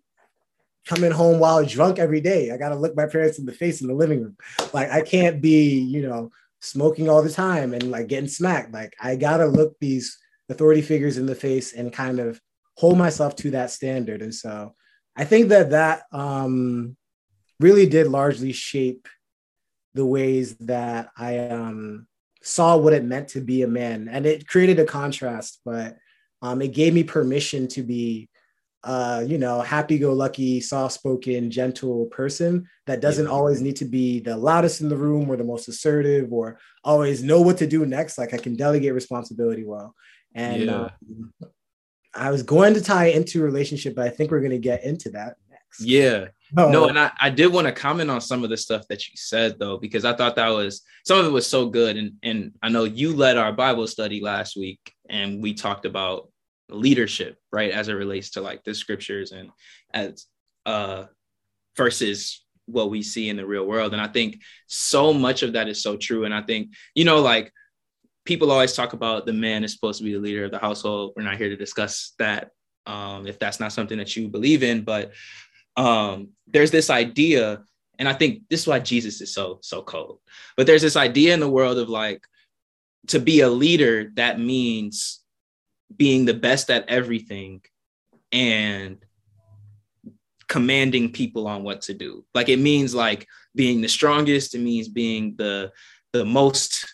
[0.86, 2.52] coming home while drunk every day.
[2.52, 4.38] I got to look my parents in the face in the living room.
[4.74, 8.74] Like I can't be, you know, smoking all the time and like getting smacked.
[8.74, 10.18] Like I got to look these
[10.50, 12.40] authority figures in the face and kind of
[12.78, 14.22] hold myself to that standard.
[14.22, 14.76] And so
[15.16, 16.96] I think that that um,
[17.60, 19.08] really did largely shape
[19.94, 22.08] the ways that I um,
[22.44, 24.10] saw what it meant to be a man.
[24.10, 25.98] And it created a contrast, but
[26.42, 28.30] um, it gave me permission to be
[28.86, 33.32] uh, you know, happy-go-lucky, soft-spoken, gentle person that doesn't yeah.
[33.32, 37.24] always need to be the loudest in the room or the most assertive or always
[37.24, 38.18] know what to do next.
[38.18, 39.96] Like I can delegate responsibility well.
[40.36, 40.90] And yeah.
[41.02, 41.34] um,
[42.14, 45.10] I was going to tie into relationship, but I think we're going to get into
[45.12, 45.82] that next.
[45.82, 46.28] Yeah.
[46.56, 46.70] Oh.
[46.70, 49.14] No, and I, I did want to comment on some of the stuff that you
[49.16, 51.98] said though, because I thought that was some of it was so good.
[51.98, 56.30] And and I know you led our Bible study last week and we talked about
[56.70, 59.50] leadership, right, as it relates to like the scriptures and
[59.94, 60.26] as
[60.66, 61.06] uh
[61.78, 63.94] versus what we see in the real world.
[63.94, 66.26] And I think so much of that is so true.
[66.26, 67.52] And I think, you know, like
[68.26, 71.14] people always talk about the man is supposed to be the leader of the household.
[71.16, 72.52] We're not here to discuss that
[72.88, 75.14] um, if that's not something that you believe in, but
[75.78, 77.64] um, there's this idea,
[78.00, 80.20] and I think this is why Jesus is so so cold.
[80.56, 82.24] But there's this idea in the world of like
[83.08, 85.22] to be a leader that means
[85.96, 87.62] being the best at everything
[88.32, 88.98] and
[90.48, 92.26] commanding people on what to do.
[92.34, 95.72] Like it means like being the strongest, it means being the
[96.14, 96.86] the most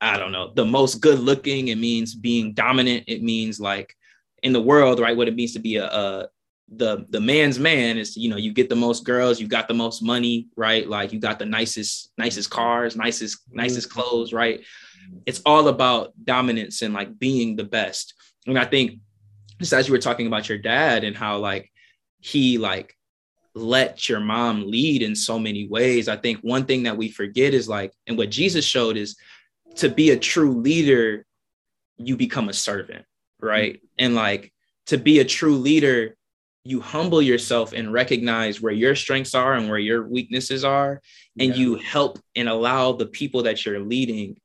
[0.00, 3.96] I don't know, the most good looking, it means being dominant, it means like
[4.42, 6.28] in the world, right, what it means to be a, a
[6.68, 9.74] the the man's man is you know you get the most girls you got the
[9.74, 10.88] most money right?
[10.88, 14.00] Like you got the nicest nicest cars nicest nicest mm-hmm.
[14.00, 14.60] clothes right
[15.26, 18.14] it's all about dominance and like being the best
[18.46, 18.98] and i think
[19.58, 21.70] just as you were talking about your dad and how like
[22.20, 22.94] he like
[23.54, 27.54] let your mom lead in so many ways i think one thing that we forget
[27.54, 29.16] is like and what jesus showed is
[29.74, 31.24] to be a true leader
[31.96, 33.04] you become a servant
[33.40, 33.86] right mm-hmm.
[33.98, 34.52] and like
[34.86, 36.16] to be a true leader
[36.64, 41.00] you humble yourself and recognize where your strengths are and where your weaknesses are
[41.38, 41.54] and yeah.
[41.54, 44.36] you help and allow the people that you're leading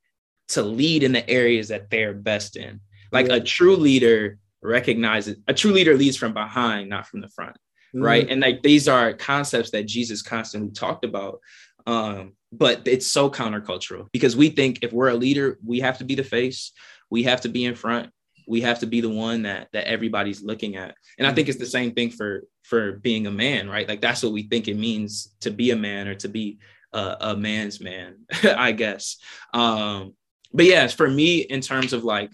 [0.51, 2.79] to lead in the areas that they're best in.
[3.11, 3.35] Like yeah.
[3.35, 7.55] a true leader recognizes a true leader leads from behind not from the front
[7.95, 8.03] mm-hmm.
[8.03, 8.29] right?
[8.29, 11.39] And like these are concepts that jesus constantly talked about
[11.87, 16.03] um but it's so countercultural because we think if we're a leader we have to
[16.03, 16.73] be the face
[17.09, 18.11] we have to be in front
[18.47, 20.95] we have to be the one that that everybody's looking at.
[21.17, 23.87] And i think it's the same thing for for being a man right?
[23.87, 26.59] Like that's what we think it means to be a man or to be
[26.93, 29.17] a, a man's man i guess.
[29.53, 30.13] Um
[30.53, 32.31] but yes for me in terms of like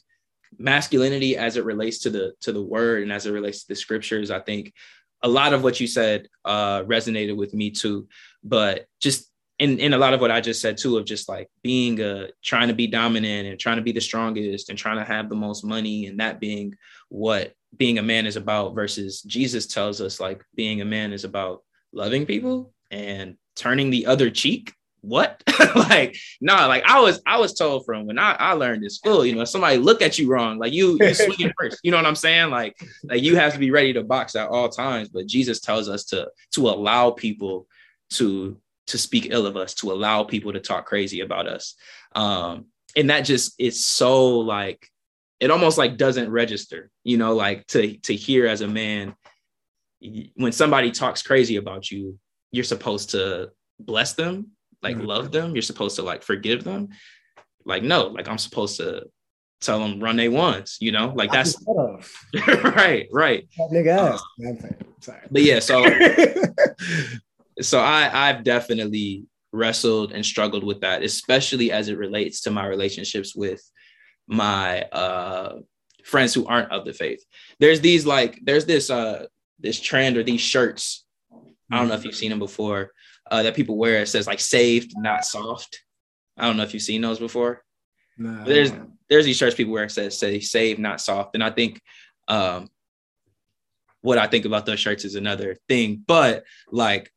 [0.58, 3.76] masculinity as it relates to the to the word and as it relates to the
[3.76, 4.74] scriptures i think
[5.24, 8.08] a lot of what you said uh resonated with me too
[8.44, 11.50] but just in, in a lot of what I just said too, of just like
[11.64, 15.04] being a trying to be dominant and trying to be the strongest and trying to
[15.04, 16.76] have the most money and that being
[17.10, 21.24] what being a man is about versus Jesus tells us like being a man is
[21.24, 24.74] about loving people and turning the other cheek.
[25.08, 25.42] What?
[25.76, 28.90] like, no, nah, like I was I was told from when I, I learned in
[28.90, 31.80] school, you know, somebody look at you wrong, like you you swinging first.
[31.84, 32.50] You know what I'm saying?
[32.50, 35.10] Like, like you have to be ready to box at all times.
[35.10, 37.68] But Jesus tells us to to allow people
[38.12, 41.76] to to speak ill of us, to allow people to talk crazy about us.
[42.16, 42.66] Um,
[42.96, 44.88] and that just is so like
[45.40, 49.16] it almost like doesn't register, you know, like to to hear as a man
[50.36, 52.20] when somebody talks crazy about you,
[52.52, 54.52] you're supposed to bless them,
[54.88, 55.08] like mm-hmm.
[55.08, 56.90] love them, you're supposed to like forgive them.
[57.66, 59.08] Like, no, like I'm supposed to
[59.60, 63.48] tell them run they ones, you know, like that's right, right.
[63.58, 64.24] That nigga ass.
[64.46, 64.58] Um,
[65.02, 65.20] Sorry.
[65.30, 65.84] But yeah, so
[67.62, 72.66] so I I've definitely wrestled and struggled with that, especially as it relates to my
[72.66, 73.62] relationships with
[74.28, 75.60] my uh
[76.04, 77.24] friends who aren't of the faith.
[77.60, 79.26] There's these like there's this uh
[79.60, 81.06] this trend or these shirts.
[81.70, 82.92] I don't know if you've seen them before.
[83.32, 84.02] Uh, that people wear.
[84.02, 85.82] It says like saved, not soft.
[86.38, 87.64] I don't know if you've seen those before.
[88.18, 88.72] No, there's
[89.10, 91.36] there's these shirts people wear that says say saved, not soft.
[91.36, 91.82] And I think
[92.28, 92.70] um
[94.02, 96.04] what I think about those shirts is another thing.
[96.06, 97.12] But like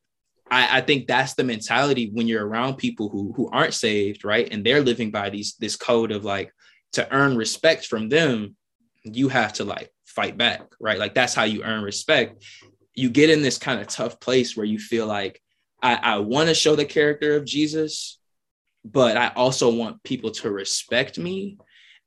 [0.50, 4.48] I, I, think that's the mentality when you're around people who who aren't saved, right?
[4.50, 6.52] And they're living by these this code of like
[6.92, 8.56] to earn respect from them,
[9.04, 10.98] you have to like fight back, right?
[10.98, 12.44] Like that's how you earn respect.
[12.94, 15.40] You get in this kind of tough place where you feel like
[15.82, 18.18] I, I want to show the character of Jesus,
[18.84, 21.58] but I also want people to respect me.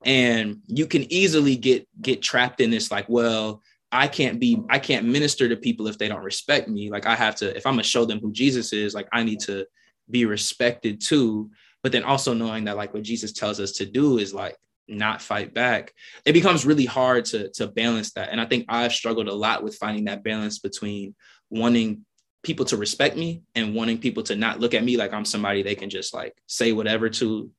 [0.06, 4.80] And you can easily get get trapped in this like, well, I can't be, I
[4.80, 6.90] can't minister to people if they don't respect me.
[6.90, 9.40] Like I have to, if I'm gonna show them who Jesus is, like I need
[9.42, 9.66] to
[10.10, 11.52] be respected too.
[11.84, 14.58] But then also knowing that like what Jesus tells us to do is like
[14.88, 15.94] not fight back.
[16.26, 18.30] It becomes really hard to to balance that.
[18.30, 21.16] And I think I've struggled a lot with finding that balance between
[21.50, 22.06] wanting
[22.44, 25.64] people to respect me and wanting people to not look at me like I'm somebody
[25.64, 27.50] they can just like say whatever to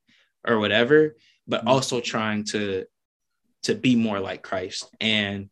[0.46, 1.16] or whatever,
[1.48, 1.68] but mm-hmm.
[1.68, 2.84] also trying to
[3.64, 4.88] to be more like Christ.
[5.00, 5.48] And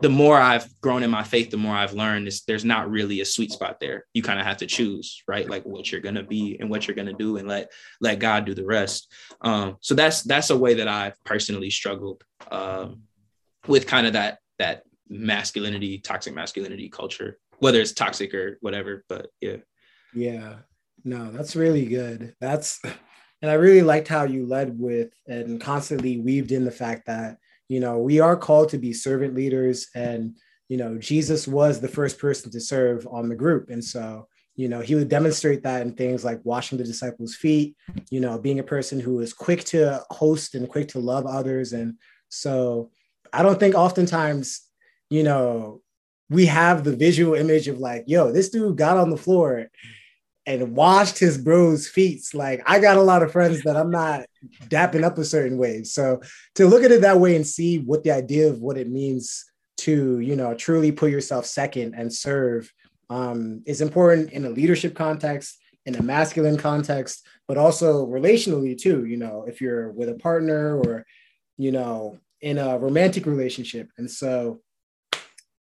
[0.00, 3.22] the more I've grown in my faith, the more I've learned is there's not really
[3.22, 4.04] a sweet spot there.
[4.12, 5.48] You kind of have to choose, right?
[5.48, 8.54] Like what you're gonna be and what you're gonna do, and let let God do
[8.54, 9.10] the rest.
[9.40, 13.04] Um, so that's that's a way that I've personally struggled um,
[13.66, 19.04] with kind of that that masculinity, toxic masculinity culture, whether it's toxic or whatever.
[19.08, 19.56] But yeah,
[20.14, 20.56] yeah,
[21.04, 22.34] no, that's really good.
[22.40, 22.80] That's
[23.42, 27.38] and I really liked how you led with and constantly weaved in the fact that
[27.68, 30.36] you know, we are called to be servant leaders, and
[30.68, 34.70] you know, Jesus was the first person to serve on the group, and so you
[34.70, 37.76] know, he would demonstrate that in things like washing the disciples' feet,
[38.10, 41.72] you know, being a person who is quick to host and quick to love others,
[41.72, 41.94] and
[42.28, 42.90] so
[43.32, 44.62] I don't think oftentimes,
[45.10, 45.82] you know,
[46.28, 49.68] we have the visual image of like, yo, this dude got on the floor
[50.46, 52.22] and washed his bro's feet.
[52.32, 54.26] Like I got a lot of friends that I'm not
[54.68, 55.82] dapping up a certain way.
[55.82, 56.20] So
[56.54, 59.44] to look at it that way and see what the idea of what it means
[59.78, 62.72] to, you know, truly put yourself second and serve
[63.10, 69.04] um, is important in a leadership context, in a masculine context, but also relationally too.
[69.04, 71.04] You know, if you're with a partner or,
[71.56, 73.90] you know, in a romantic relationship.
[73.98, 74.60] And so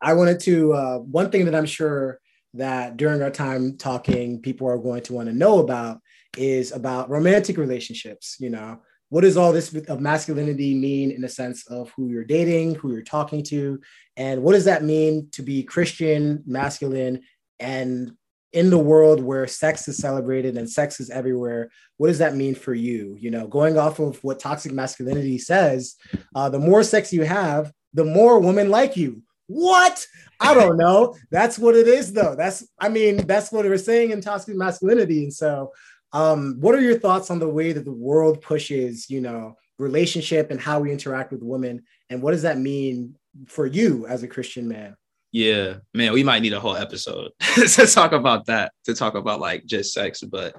[0.00, 2.20] I wanted to uh, one thing that I'm sure
[2.54, 6.00] that during our time talking, people are going to want to know about
[6.36, 8.36] is about romantic relationships.
[8.38, 12.24] You know, what does all this of masculinity mean in the sense of who you're
[12.24, 13.80] dating, who you're talking to,
[14.16, 17.22] and what does that mean to be Christian, masculine,
[17.58, 18.12] and
[18.52, 22.54] in the world where sex is celebrated and sex is everywhere what does that mean
[22.54, 23.14] for you?
[23.18, 25.96] You know going off of what toxic masculinity says
[26.34, 30.06] uh, the more sex you have the more women like you what
[30.40, 34.10] i don't know that's what it is though that's i mean that's what we're saying
[34.10, 35.72] in toxic masculinity and so
[36.12, 40.50] um, what are your thoughts on the way that the world pushes, you know, relationship
[40.50, 44.28] and how we interact with women, and what does that mean for you as a
[44.28, 44.96] Christian man?
[45.30, 49.40] Yeah, man, we might need a whole episode to talk about that, to talk about
[49.40, 50.54] like just sex, but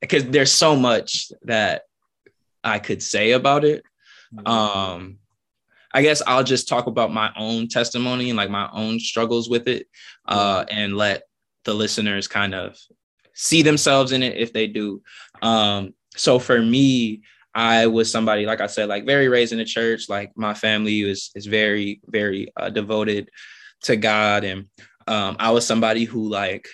[0.00, 1.82] because there's so much that
[2.64, 3.84] I could say about it.
[4.34, 4.46] Mm-hmm.
[4.46, 5.18] Um,
[5.92, 9.68] I guess I'll just talk about my own testimony and like my own struggles with
[9.68, 9.86] it,
[10.26, 11.22] uh, and let
[11.64, 12.78] the listeners kind of
[13.34, 15.02] see themselves in it if they do.
[15.42, 17.22] Um, so for me,
[17.54, 20.08] I was somebody, like I said, like very raised in the church.
[20.08, 23.30] Like my family is is very, very uh, devoted
[23.82, 24.66] to God, and
[25.06, 26.68] um, I was somebody who like,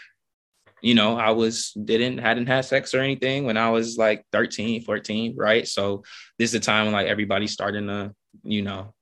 [0.83, 4.83] you know, I was didn't hadn't had sex or anything when I was like 13,
[4.83, 5.67] 14, right?
[5.67, 6.03] So
[6.39, 8.93] this is the time when like everybody's starting to, you know,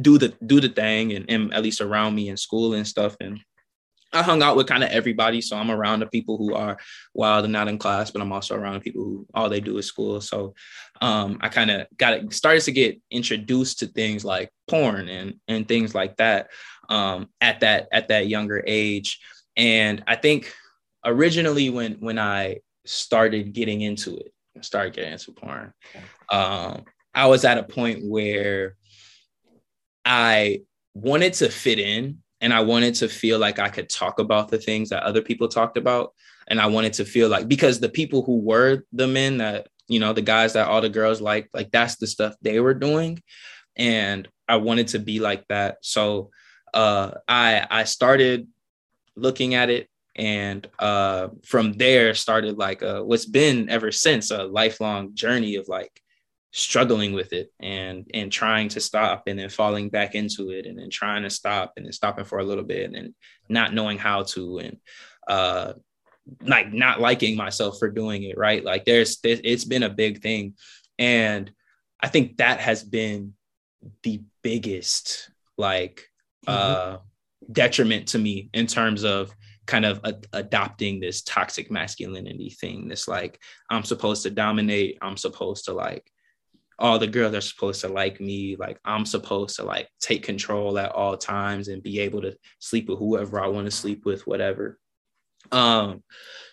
[0.00, 3.16] do the do the thing, and, and at least around me in school and stuff,
[3.20, 3.40] and
[4.12, 5.40] I hung out with kind of everybody.
[5.40, 6.78] So I'm around the people who are
[7.14, 9.86] wild and not in class, but I'm also around people who all they do is
[9.86, 10.20] school.
[10.20, 10.54] So
[11.00, 15.66] um, I kind of got started to get introduced to things like porn and and
[15.66, 16.50] things like that
[16.88, 19.18] um, at that at that younger age.
[19.56, 20.52] And I think
[21.04, 25.72] originally when when I started getting into it, started getting into porn,
[26.30, 28.76] um, I was at a point where
[30.04, 30.62] I
[30.94, 34.58] wanted to fit in and I wanted to feel like I could talk about the
[34.58, 36.12] things that other people talked about.
[36.48, 40.00] And I wanted to feel like because the people who were the men that, you
[40.00, 43.22] know, the guys that all the girls liked, like that's the stuff they were doing.
[43.76, 45.78] And I wanted to be like that.
[45.82, 46.30] So
[46.74, 48.48] uh I I started
[49.14, 54.44] looking at it and uh from there started like uh what's been ever since a
[54.44, 56.01] lifelong journey of like
[56.52, 60.78] struggling with it and and trying to stop and then falling back into it and
[60.78, 63.14] then trying to stop and then stopping for a little bit and
[63.48, 64.76] not knowing how to and
[65.28, 65.72] uh
[66.42, 68.62] like not liking myself for doing it right?
[68.62, 70.54] Like there's it's been a big thing.
[70.98, 71.50] And
[72.00, 73.32] i think that has been
[74.02, 76.08] the biggest like
[76.46, 76.94] mm-hmm.
[76.94, 76.98] uh
[77.50, 79.34] detriment to me in terms of
[79.66, 82.88] kind of a, adopting this toxic masculinity thing.
[82.88, 83.40] This like
[83.70, 84.98] i'm supposed to dominate.
[85.00, 86.06] I'm supposed to like
[86.82, 90.76] all the girls are supposed to like me like i'm supposed to like take control
[90.78, 94.26] at all times and be able to sleep with whoever i want to sleep with
[94.26, 94.78] whatever.
[95.52, 96.02] Um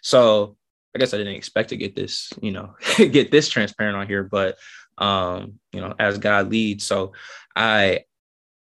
[0.02, 0.56] so
[0.96, 4.24] i guess i didn't expect to get this you know get this transparent on here
[4.24, 4.58] but
[5.00, 7.14] um you know as god leads so
[7.56, 8.04] i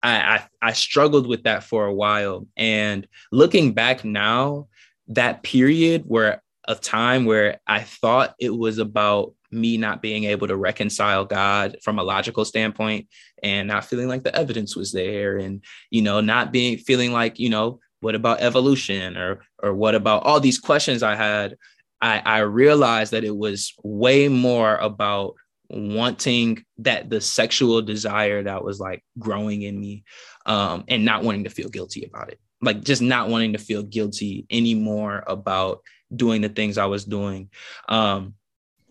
[0.02, 2.48] I, I I struggled with that for a while.
[2.56, 4.70] And looking back now
[5.10, 10.48] that period where a time where I thought it was about me not being able
[10.48, 13.08] to reconcile God from a logical standpoint
[13.42, 17.40] and not feeling like the evidence was there and you know not being feeling like
[17.40, 21.58] you know what about evolution or or what about all these questions I had
[22.02, 25.36] I I realized that it was way more about
[25.70, 30.04] wanting that the sexual desire that was like growing in me
[30.48, 32.40] um and not wanting to feel guilty about it.
[32.62, 35.82] Like just not wanting to feel guilty anymore about
[36.14, 37.50] doing the things I was doing.
[37.88, 38.36] Um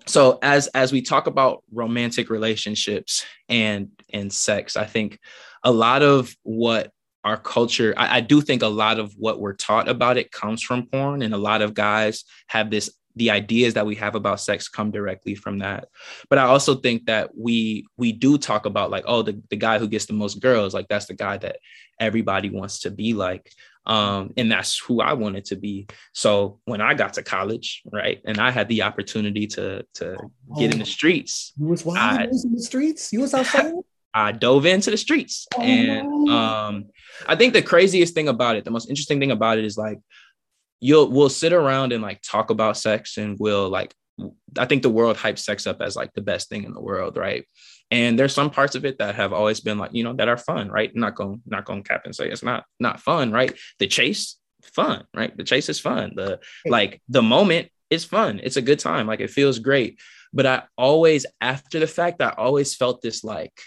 [0.08, 5.18] so as as we talk about romantic relationships and and sex i think
[5.64, 6.90] a lot of what
[7.24, 10.62] our culture I, I, do think a lot of what we're taught about it comes
[10.62, 14.40] from porn and a lot of guys have this the ideas that we have about
[14.40, 15.88] sex come directly from that.
[16.30, 19.78] But i also think that we we do talk about like oh the, the guy
[19.78, 21.58] who gets the most girls like that's the guy that
[22.00, 23.52] everybody wants to be like
[23.88, 25.88] um, and that's who I wanted to be.
[26.12, 30.16] So when I got to college, right, and I had the opportunity to to
[30.58, 30.84] get in the oh.
[30.84, 32.20] streets, you was wild.
[32.20, 33.12] I, in the streets.
[33.12, 33.72] You was outside.
[34.14, 36.86] I dove into the streets, oh, and um,
[37.26, 39.98] I think the craziest thing about it, the most interesting thing about it, is like
[40.80, 43.94] you'll we'll sit around and like talk about sex, and we'll like
[44.58, 47.16] I think the world hypes sex up as like the best thing in the world,
[47.16, 47.46] right?
[47.90, 50.36] And there's some parts of it that have always been like, you know, that are
[50.36, 50.94] fun, right?
[50.94, 53.56] Not going, not going cap and say it's not not fun, right?
[53.78, 55.34] The chase, fun, right?
[55.36, 56.12] The chase is fun.
[56.14, 58.40] The like the moment is fun.
[58.42, 59.06] It's a good time.
[59.06, 59.98] Like it feels great.
[60.34, 63.58] But I always, after the fact, I always felt this like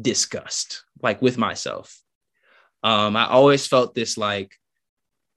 [0.00, 2.00] disgust, like with myself.
[2.84, 4.54] um, I always felt this like,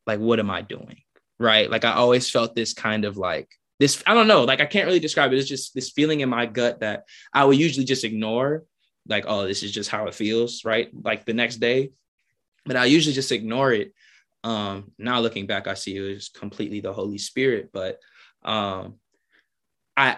[0.05, 1.01] like, what am I doing?
[1.39, 1.69] Right.
[1.71, 3.49] Like I always felt this kind of like
[3.81, 5.39] this, I don't know, like I can't really describe it.
[5.39, 8.63] It's just this feeling in my gut that I would usually just ignore,
[9.07, 10.89] like, oh, this is just how it feels, right?
[10.93, 11.89] Like the next day.
[12.63, 13.91] But I usually just ignore it.
[14.43, 17.97] Um, now looking back, I see it was completely the Holy Spirit, but
[18.43, 18.95] um
[19.97, 20.17] I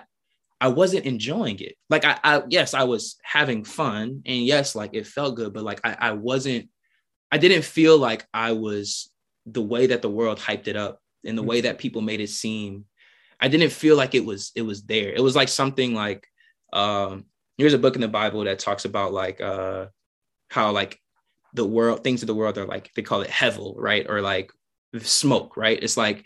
[0.60, 1.76] I wasn't enjoying it.
[1.90, 5.64] Like I, I yes, I was having fun and yes, like it felt good, but
[5.64, 6.70] like I, I wasn't,
[7.32, 9.10] I didn't feel like I was
[9.46, 12.30] the way that the world hyped it up and the way that people made it
[12.30, 12.86] seem.
[13.44, 15.12] I didn't feel like it was it was there.
[15.12, 16.26] It was like something like
[16.72, 17.26] um
[17.58, 19.88] here's a book in the Bible that talks about like uh
[20.50, 20.98] how like
[21.54, 24.10] the world things of the world are like they call it hevel, right?
[24.10, 24.50] Or like
[25.00, 25.78] smoke, right?
[25.84, 26.24] It's like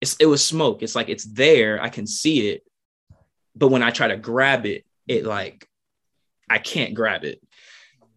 [0.00, 0.82] it's, it was smoke.
[0.82, 1.80] It's like it's there.
[1.80, 2.64] I can see it,
[3.54, 5.68] but when I try to grab it, it like
[6.50, 7.40] I can't grab it.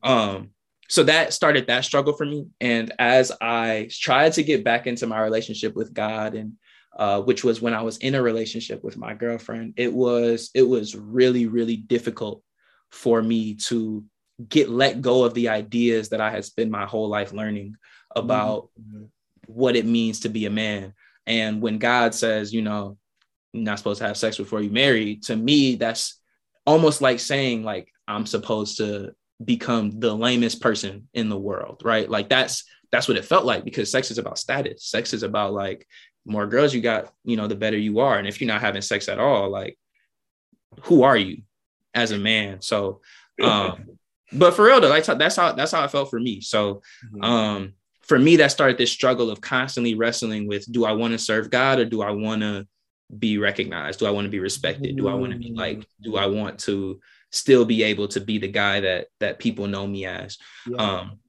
[0.01, 0.49] Um,
[0.89, 2.47] so that started that struggle for me.
[2.59, 6.53] And as I tried to get back into my relationship with God, and
[6.96, 10.64] uh, which was when I was in a relationship with my girlfriend, it was it
[10.64, 12.41] was really really difficult
[12.91, 14.04] for me to
[14.50, 17.76] get let go of the ideas that I had spent my whole life learning
[18.16, 19.06] about mm-hmm.
[19.48, 20.93] what it means to be a man.
[21.26, 22.98] And when God says, you know,
[23.54, 26.22] you're not supposed to have sex before you marry, to me, that's
[26.66, 32.10] almost like saying, like, I'm supposed to become the lamest person in the world, right?
[32.10, 34.86] Like that's that's what it felt like because sex is about status.
[34.86, 35.88] Sex is about like
[36.26, 38.17] more girls you got, you know, the better you are.
[38.17, 39.78] And if you're not having sex at all, like
[40.82, 41.43] who are you
[41.93, 42.61] as a man?
[42.61, 43.01] So
[43.41, 43.86] um
[44.32, 46.41] but for real though, like that's how that's how it felt for me.
[46.41, 47.23] So mm-hmm.
[47.23, 51.19] um for me, that started this struggle of constantly wrestling with do I want to
[51.19, 52.67] serve God or do I want to
[53.17, 53.99] be recognized?
[53.99, 54.95] Do I want to be respected?
[54.95, 56.99] Do I want to be like, do I want to
[57.32, 60.38] still be able to be the guy that that people know me as?
[60.67, 60.78] Yeah.
[60.78, 61.19] Um,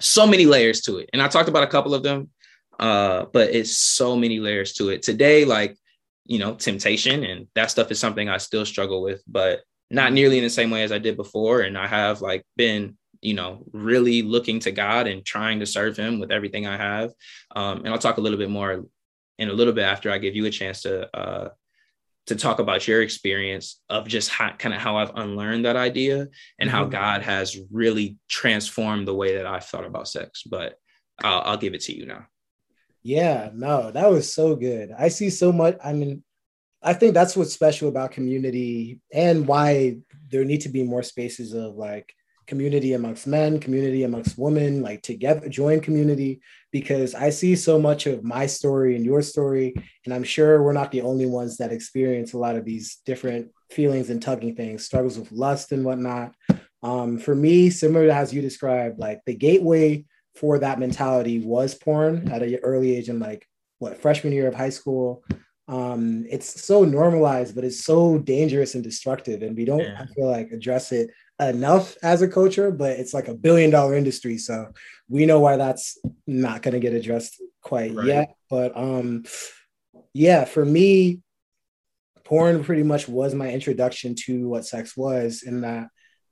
[0.00, 1.10] so many layers to it.
[1.12, 2.30] And I talked about a couple of them,
[2.78, 5.02] uh, but it's so many layers to it.
[5.02, 5.76] Today, like,
[6.24, 9.60] you know, temptation and that stuff is something I still struggle with, but
[9.90, 11.62] not nearly in the same way as I did before.
[11.62, 15.96] And I have like been you know, really looking to God and trying to serve
[15.96, 17.12] Him with everything I have.
[17.54, 18.84] Um, and I'll talk a little bit more
[19.38, 21.48] in a little bit after I give you a chance to uh,
[22.26, 26.28] to talk about your experience of just how, kind of how I've unlearned that idea
[26.58, 26.68] and mm-hmm.
[26.68, 30.42] how God has really transformed the way that I've thought about sex.
[30.42, 30.74] But
[31.22, 32.26] I'll, I'll give it to you now.
[33.02, 34.92] Yeah, no, that was so good.
[34.96, 35.76] I see so much.
[35.82, 36.22] I mean,
[36.82, 39.98] I think that's what's special about community and why
[40.30, 42.12] there need to be more spaces of like
[42.46, 46.40] community amongst men, community amongst women, like together, join community,
[46.72, 49.74] because I see so much of my story and your story.
[50.04, 53.50] And I'm sure we're not the only ones that experience a lot of these different
[53.70, 56.34] feelings and tugging things, struggles with lust and whatnot.
[56.82, 60.04] Um, for me, similar to as you described, like the gateway
[60.38, 63.46] for that mentality was porn at an early age in like
[63.78, 65.24] what freshman year of high school.
[65.66, 70.00] Um, it's so normalized, but it's so dangerous and destructive, and we don't yeah.
[70.00, 71.10] I feel like address it
[71.40, 74.38] enough as a culture, but it's like a billion dollar industry.
[74.38, 74.72] So
[75.08, 78.06] we know why that's not going to get addressed quite right.
[78.06, 78.34] yet.
[78.48, 79.24] But um,
[80.14, 81.20] yeah, for me,
[82.24, 85.88] porn pretty much was my introduction to what sex was, in that,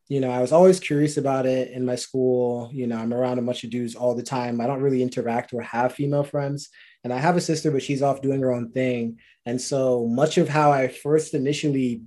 [0.08, 2.70] you know, I was always curious about it in my school.
[2.72, 4.60] You know, I'm around a bunch of dudes all the time.
[4.60, 6.68] I don't really interact or have female friends.
[7.02, 9.18] And I have a sister, but she's off doing her own thing.
[9.46, 12.02] And so much of how I first initially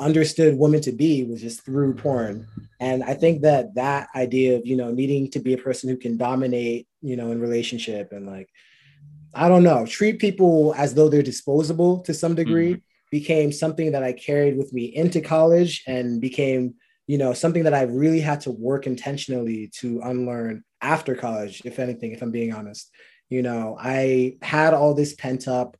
[0.00, 2.46] understood women to be was just through porn
[2.80, 5.96] and i think that that idea of you know needing to be a person who
[5.96, 8.48] can dominate you know in relationship and like
[9.34, 12.89] i don't know treat people as though they're disposable to some degree mm-hmm.
[13.10, 16.74] Became something that i carried with me into college and became
[17.06, 21.78] you know something that i really had to work intentionally to unlearn after college if
[21.78, 22.90] anything if i'm being honest
[23.28, 25.76] you know i had all this pent up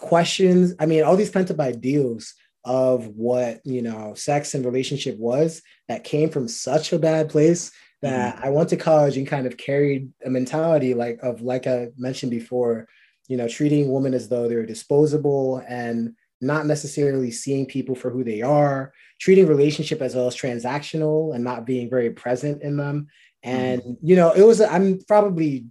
[0.00, 5.18] questions i mean all these pent up ideals of what you know sex and relationship
[5.18, 7.70] was that came from such a bad place
[8.04, 8.44] that mm-hmm.
[8.44, 12.30] I went to college and kind of carried a mentality like of like I mentioned
[12.30, 12.86] before,
[13.28, 16.14] you know, treating women as though they're disposable and
[16.46, 21.42] not necessarily seeing people for who they are, treating relationship as well as transactional and
[21.42, 23.08] not being very present in them.
[23.42, 23.92] And mm-hmm.
[24.06, 25.66] you know, it was I'm probably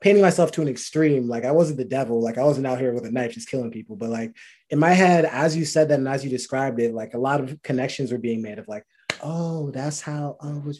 [0.00, 1.28] painting myself to an extreme.
[1.28, 2.22] Like I wasn't the devil.
[2.22, 3.96] Like I wasn't out here with a knife just killing people.
[3.96, 4.34] But like
[4.70, 7.40] in my head, as you said that and as you described it, like a lot
[7.40, 8.84] of connections were being made of like,
[9.22, 10.36] oh, that's how.
[10.40, 10.72] Oh,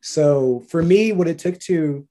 [0.00, 2.06] so for me, what it took to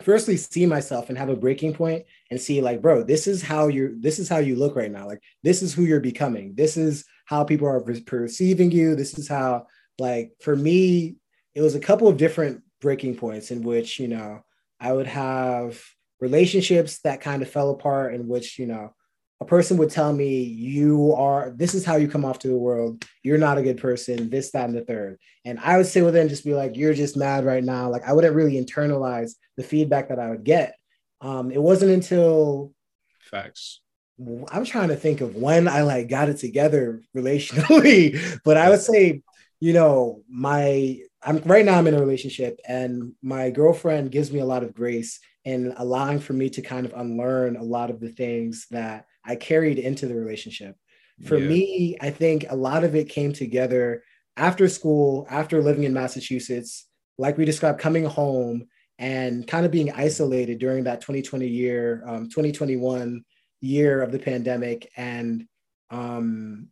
[0.00, 3.68] firstly see myself and have a breaking point and see like, bro, this is how
[3.68, 3.92] you're.
[3.98, 5.06] This is how you look right now.
[5.06, 6.54] Like this is who you're becoming.
[6.54, 8.94] This is how people are perceiving you.
[8.94, 9.66] This is how
[9.98, 11.16] like for me,
[11.54, 14.44] it was a couple of different breaking points in which, you know,
[14.80, 15.82] I would have
[16.20, 18.94] relationships that kind of fell apart in which, you know,
[19.40, 22.56] a person would tell me, you are, this is how you come off to the
[22.56, 23.04] world.
[23.22, 25.18] You're not a good person, this, that, and the third.
[25.44, 27.88] And I would sit with it and just be like, you're just mad right now.
[27.88, 30.74] Like I wouldn't really internalize the feedback that I would get.
[31.20, 32.72] Um, it wasn't until
[33.20, 33.80] facts.
[34.50, 38.80] I'm trying to think of when I like got it together relationally, but I would
[38.80, 39.22] say,
[39.60, 44.38] you know, my I'm right now I'm in a relationship and my girlfriend gives me
[44.40, 48.00] a lot of grace in allowing for me to kind of unlearn a lot of
[48.00, 50.74] the things that I carried into the relationship.
[51.26, 51.48] For yeah.
[51.48, 54.02] me, I think a lot of it came together
[54.36, 56.86] after school, after living in Massachusetts,
[57.18, 58.66] like we described, coming home
[58.98, 63.24] and kind of being isolated during that 2020 year, um, 2021
[63.60, 64.90] year of the pandemic.
[64.96, 65.44] And
[65.90, 66.68] um,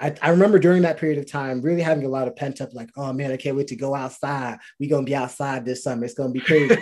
[0.00, 2.72] I, I, remember during that period of time really having a lot of pent up,
[2.72, 4.58] like, oh man, I can't wait to go outside.
[4.78, 6.04] We're going to be outside this summer.
[6.04, 6.76] It's going to be crazy.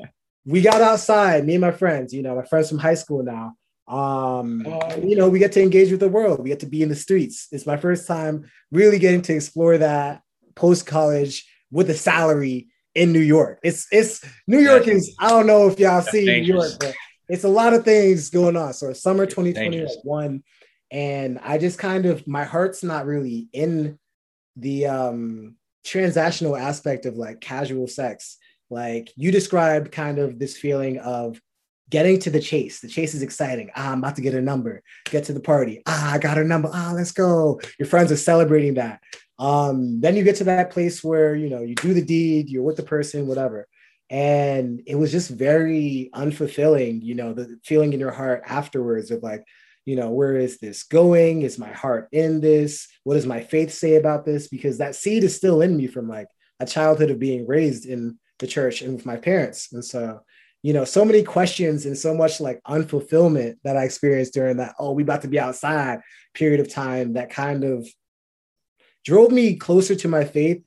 [0.44, 3.54] we got outside, me and my friends, you know, my friends from high school now.
[3.90, 4.96] Um, oh.
[5.02, 6.40] you know, we get to engage with the world.
[6.40, 7.48] We get to be in the streets.
[7.50, 10.22] It's my first time really getting to explore that
[10.54, 13.58] post college with a salary in New York.
[13.64, 16.94] It's it's New York is I don't know if y'all see New York, but
[17.28, 18.74] it's a lot of things going on.
[18.74, 20.42] So summer 2021,
[20.92, 23.98] and I just kind of my heart's not really in
[24.56, 28.36] the um transactional aspect of like casual sex.
[28.70, 31.40] Like you described kind of this feeling of
[31.90, 32.80] getting to the chase.
[32.80, 33.70] The chase is exciting.
[33.76, 34.82] Ah, I'm about to get a number.
[35.06, 35.82] Get to the party.
[35.86, 36.70] Ah, I got a number.
[36.72, 37.60] Ah, let's go.
[37.78, 39.00] Your friends are celebrating that.
[39.38, 42.62] Um, then you get to that place where you know you do the deed, you're
[42.62, 43.66] with the person, whatever.
[44.10, 49.22] And it was just very unfulfilling, you know, the feeling in your heart afterwards of
[49.22, 49.44] like,
[49.84, 51.42] you know, where is this going?
[51.42, 52.88] Is my heart in this?
[53.04, 54.48] What does my faith say about this?
[54.48, 56.26] Because that seed is still in me from like
[56.58, 59.72] a childhood of being raised in the church and with my parents.
[59.72, 60.20] And so
[60.62, 64.74] you know, so many questions and so much like unfulfillment that I experienced during that,
[64.78, 66.00] oh, we about to be outside
[66.34, 67.88] period of time that kind of
[69.04, 70.62] drove me closer to my faith.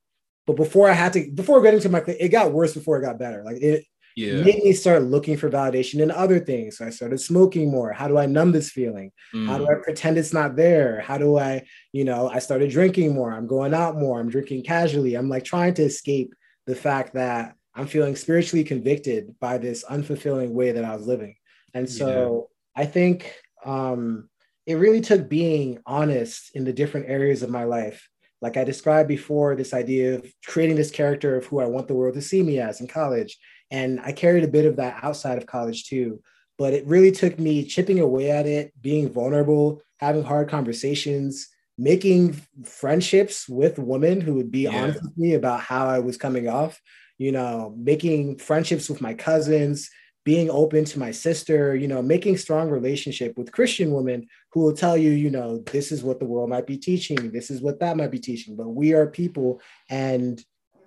[0.46, 3.20] But before I had to, before getting to my, it got worse before it got
[3.20, 3.44] better.
[3.46, 3.86] Like it
[4.16, 4.42] yeah.
[4.42, 6.78] made me start looking for validation in other things.
[6.78, 7.94] So I started smoking more.
[7.94, 9.12] How do I numb this feeling?
[9.34, 9.48] Mm.
[9.48, 9.84] How do I mm.
[9.84, 11.02] pretend it's not there?
[11.02, 13.32] How do I, you know, I started drinking more.
[13.32, 14.20] I'm going out more.
[14.20, 15.16] I'm drinking casually.
[15.16, 16.34] I'm like trying to escape
[16.66, 21.36] the fact that I'm feeling spiritually convicted by this unfulfilling way that I was living.
[21.74, 22.84] And so yeah.
[22.84, 23.34] I think
[23.66, 24.30] um,
[24.66, 28.08] it really took being honest in the different areas of my life.
[28.42, 31.96] Like I described before, this idea of creating this character of who I want the
[31.96, 33.38] world to see me as in college.
[33.72, 36.22] And I carried a bit of that outside of college too.
[36.58, 41.48] But it really took me chipping away at it, being vulnerable, having hard conversations,
[41.78, 44.84] making friendships with women who would be yeah.
[44.84, 46.80] honest with me about how I was coming off
[47.18, 49.90] you know, making friendships with my cousins,
[50.26, 54.74] being open to my sister, you know, making strong relationship with Christian women who will
[54.74, 57.80] tell you, you know, this is what the world might be teaching, this is what
[57.80, 60.44] that might be teaching, but we are people and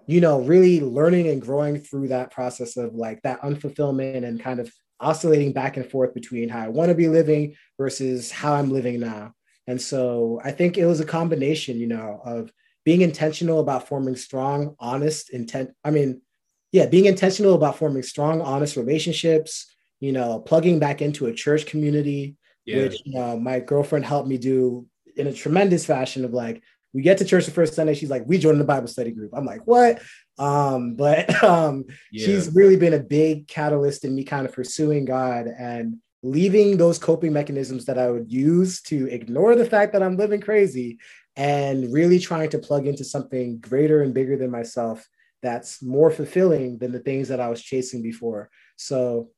[0.07, 4.61] you know, really learning and growing through that process of like that unfulfillment and kind
[4.61, 8.71] of oscillating back and forth between how I want to be living versus how I'm
[8.71, 9.33] living now.
[9.67, 12.53] And so I think it was a combination, you know, of
[12.87, 15.73] being intentional about forming strong, honest intent.
[15.85, 16.23] I mean,
[16.71, 21.67] yeah, being intentional about forming strong, honest relationships, you know, plugging back into a church
[21.67, 22.85] community, yeah.
[22.85, 26.63] which you know, my girlfriend helped me do in a tremendous fashion of like,
[26.95, 27.95] we get to church the first Sunday.
[27.95, 29.33] She's like, we joined the Bible study group.
[29.35, 30.01] I'm like, what?
[30.39, 32.25] Um, but um, yeah.
[32.25, 36.99] she's really been a big catalyst in me kind of pursuing God and leaving those
[36.99, 40.99] coping mechanisms that I would use to ignore the fact that I'm living crazy
[41.37, 45.07] and really trying to plug into something greater and bigger than myself
[45.43, 48.51] that's more fulfilling than the things that I was chasing before.
[48.77, 49.31] So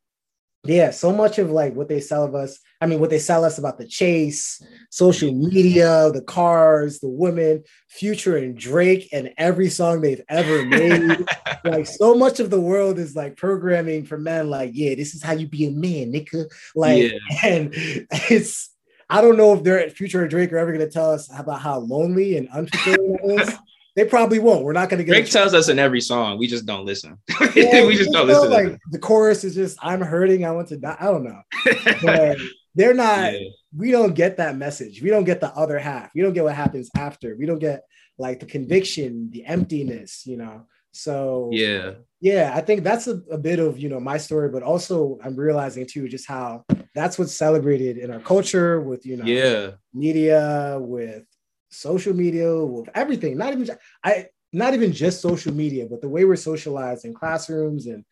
[0.64, 3.44] yeah, so much of like what they sell of us, I mean, what they sell
[3.44, 9.70] us about the chase, social media, the cars, the women, Future and Drake, and every
[9.70, 11.24] song they've ever made.
[11.64, 15.22] like, so much of the world is like programming for men, like, yeah, this is
[15.22, 16.46] how you be a man, nigga.
[16.74, 17.18] Like, yeah.
[17.44, 18.70] and it's
[19.11, 21.61] I don't know if they're Future or Drake are ever going to tell us about
[21.61, 23.55] how lonely and unfulfilling that is.
[23.97, 24.63] They probably won't.
[24.63, 25.11] We're not going to get.
[25.11, 26.39] Drake tells us in every song.
[26.39, 27.19] We just don't listen.
[27.57, 28.49] Yeah, we just don't listen.
[28.49, 30.45] Like the chorus is just "I'm hurting.
[30.45, 31.43] I want to die." I don't know.
[32.05, 32.39] But
[32.77, 33.33] they're not.
[33.33, 33.49] Yeah.
[33.77, 35.03] We don't get that message.
[35.03, 36.11] We don't get the other half.
[36.15, 37.35] We don't get what happens after.
[37.35, 37.83] We don't get
[38.19, 40.25] like the conviction, the emptiness.
[40.27, 40.67] You know.
[40.93, 44.62] So yeah, yeah, I think that's a, a, bit of you know my story, but
[44.62, 46.64] also I'm realizing too just how
[46.95, 51.24] that's what's celebrated in our culture with you know yeah media, with
[51.70, 53.36] social media, with everything.
[53.36, 53.68] Not even
[54.03, 58.05] I not even just social media, but the way we're socialized in classrooms and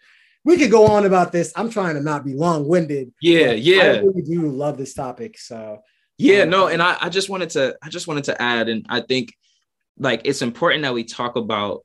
[0.45, 1.53] we could go on about this.
[1.57, 3.13] I'm trying to not be long-winded.
[3.21, 3.83] Yeah, yeah.
[3.83, 5.39] I really do love this topic.
[5.39, 5.83] So
[6.19, 8.87] yeah, um, no, and I, I just wanted to I just wanted to add, and
[8.89, 9.35] I think
[9.99, 11.85] like it's important that we talk about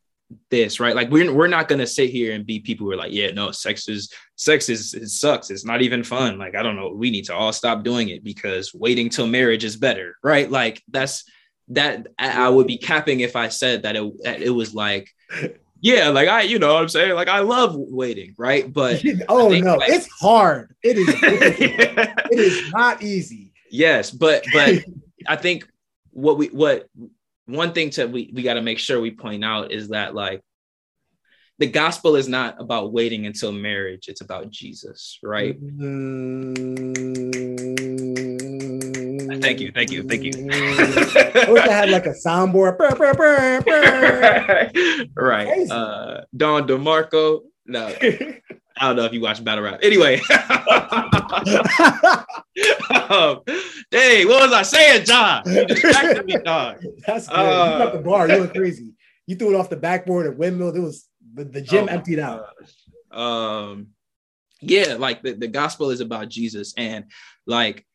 [0.49, 0.95] this, right?
[0.95, 3.51] Like we're we're not gonna sit here and be people who are like, yeah, no,
[3.51, 5.49] sex is sex is it sucks.
[5.49, 6.37] It's not even fun.
[6.37, 9.63] Like I don't know, we need to all stop doing it because waiting till marriage
[9.63, 10.49] is better, right?
[10.49, 11.25] Like that's
[11.69, 15.09] that I would be capping if I said that it that it was like.
[15.83, 17.15] Yeah, like I, you know what I'm saying?
[17.15, 18.71] Like I love waiting, right?
[18.71, 20.75] But oh think, no, like, it's hard.
[20.83, 23.51] It is, it is not easy.
[23.71, 24.75] Yes, but but
[25.27, 25.67] I think
[26.11, 26.87] what we what
[27.51, 30.41] one thing to we, we got to make sure we point out is that like
[31.59, 35.61] the gospel is not about waiting until marriage it's about jesus right?
[35.61, 36.93] Mm-hmm.
[39.41, 40.31] thank you thank you thank you.
[40.51, 42.77] I wish i had like a soundboard.
[45.15, 47.41] Right uh don demarco.
[47.65, 47.93] No
[48.81, 49.79] I don't know if you watch battle rap.
[49.83, 50.19] Anyway,
[53.11, 53.41] um,
[53.91, 55.43] dang, what was I saying, John?
[55.45, 56.83] You distracted me, dog.
[57.07, 57.35] That's good.
[57.35, 58.29] Uh, you got the bar.
[58.29, 58.93] You went crazy.
[59.27, 60.75] You threw it off the backboard at windmill.
[60.75, 62.45] It was the, the gym oh emptied out.
[63.11, 63.87] Um,
[64.61, 67.05] yeah, like the, the gospel is about Jesus, and
[67.45, 67.85] like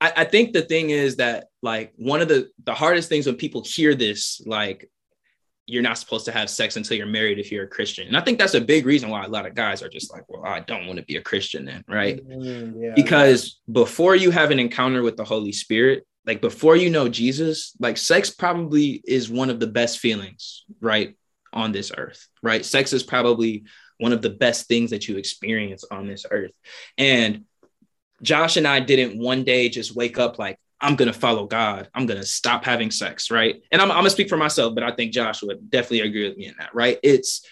[0.00, 3.36] I, I think the thing is that like one of the the hardest things when
[3.36, 4.90] people hear this, like
[5.66, 8.06] you're not supposed to have sex until you're married if you're a Christian.
[8.06, 10.28] And I think that's a big reason why a lot of guys are just like,
[10.28, 12.22] well, I don't want to be a Christian then, right?
[12.26, 12.92] Mm, yeah.
[12.94, 17.74] Because before you have an encounter with the Holy Spirit, like before you know Jesus,
[17.80, 21.16] like sex probably is one of the best feelings, right?
[21.52, 22.64] On this earth, right?
[22.64, 23.64] Sex is probably
[23.98, 26.50] one of the best things that you experience on this earth.
[26.98, 27.44] And
[28.22, 31.88] Josh and I didn't one day just wake up like, I'm going to follow God.
[31.94, 33.62] I'm going to stop having sex, right?
[33.72, 36.28] And I'm, I'm going to speak for myself, but I think Josh would definitely agree
[36.28, 36.98] with me in that, right?
[37.02, 37.46] It's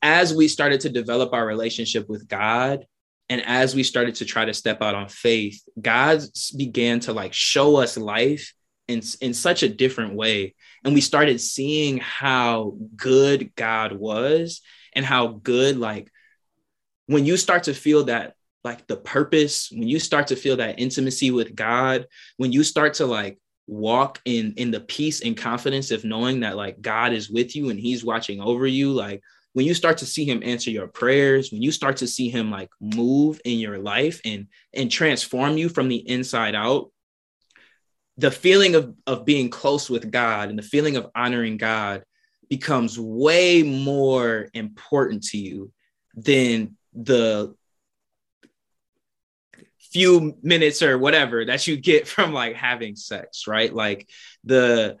[0.00, 2.86] as we started to develop our relationship with God
[3.28, 6.22] and as we started to try to step out on faith, God
[6.56, 8.54] began to like show us life
[8.88, 10.54] in, in such a different way.
[10.84, 14.60] And we started seeing how good God was
[14.94, 16.10] and how good, like,
[17.06, 18.34] when you start to feel that
[18.64, 22.06] like the purpose, when you start to feel that intimacy with God,
[22.38, 26.56] when you start to like walk in in the peace and confidence of knowing that
[26.56, 30.06] like God is with you and he's watching over you, like when you start to
[30.06, 33.78] see him answer your prayers, when you start to see him like move in your
[33.78, 36.90] life and and transform you from the inside out,
[38.16, 42.02] the feeling of of being close with God and the feeling of honoring God
[42.48, 45.70] becomes way more important to you
[46.14, 47.54] than the
[49.94, 53.72] few minutes or whatever that you get from like having sex, right?
[53.72, 54.10] Like
[54.42, 54.98] the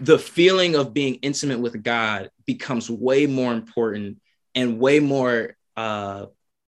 [0.00, 4.20] the feeling of being intimate with God becomes way more important
[4.54, 6.26] and way more uh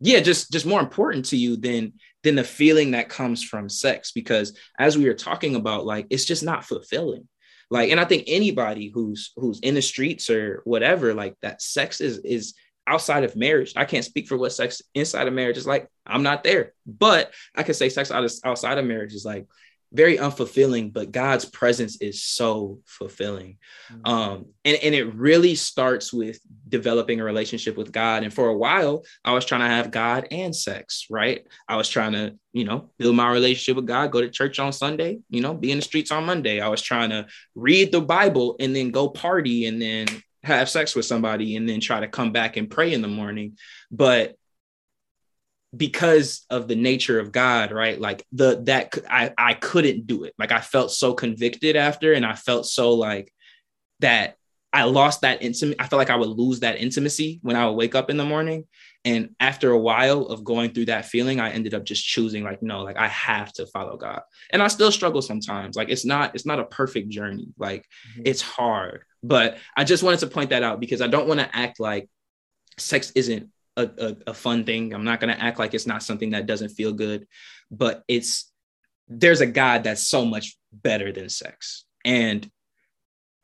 [0.04, 4.12] yeah, just just more important to you than than the feeling that comes from sex
[4.12, 7.28] because as we were talking about like it's just not fulfilling
[7.70, 12.00] like and i think anybody who's who's in the streets or whatever like that sex
[12.00, 12.54] is is
[12.86, 13.72] outside of marriage.
[13.76, 15.88] I can't speak for what sex inside of marriage is like.
[16.06, 19.46] I'm not there, but I can say sex outside of marriage is like
[19.92, 23.58] very unfulfilling, but God's presence is so fulfilling.
[23.92, 24.10] Mm-hmm.
[24.10, 28.22] Um, and, and it really starts with developing a relationship with God.
[28.22, 31.46] And for a while, I was trying to have God and sex, right?
[31.68, 34.72] I was trying to, you know, build my relationship with God, go to church on
[34.72, 36.60] Sunday, you know, be in the streets on Monday.
[36.60, 40.06] I was trying to read the Bible and then go party and then
[40.44, 43.58] have sex with somebody and then try to come back and pray in the morning.
[43.90, 44.36] But
[45.74, 47.98] because of the nature of God, right?
[47.98, 50.34] Like the that I I couldn't do it.
[50.38, 53.32] Like I felt so convicted after, and I felt so like
[54.00, 54.36] that
[54.72, 55.76] I lost that intimate.
[55.80, 58.24] I felt like I would lose that intimacy when I would wake up in the
[58.24, 58.64] morning.
[59.04, 62.62] And after a while of going through that feeling, I ended up just choosing like,
[62.62, 64.22] no, like I have to follow God.
[64.50, 65.76] And I still struggle sometimes.
[65.76, 67.48] Like it's not, it's not a perfect journey.
[67.58, 68.22] Like mm-hmm.
[68.24, 69.04] it's hard.
[69.22, 72.08] But I just wanted to point that out because I don't want to act like
[72.78, 74.92] sex isn't a, a, a fun thing.
[74.92, 77.26] I'm not going to act like it's not something that doesn't feel good,
[77.70, 78.50] but it's
[79.08, 82.50] there's a God that's so much better than sex and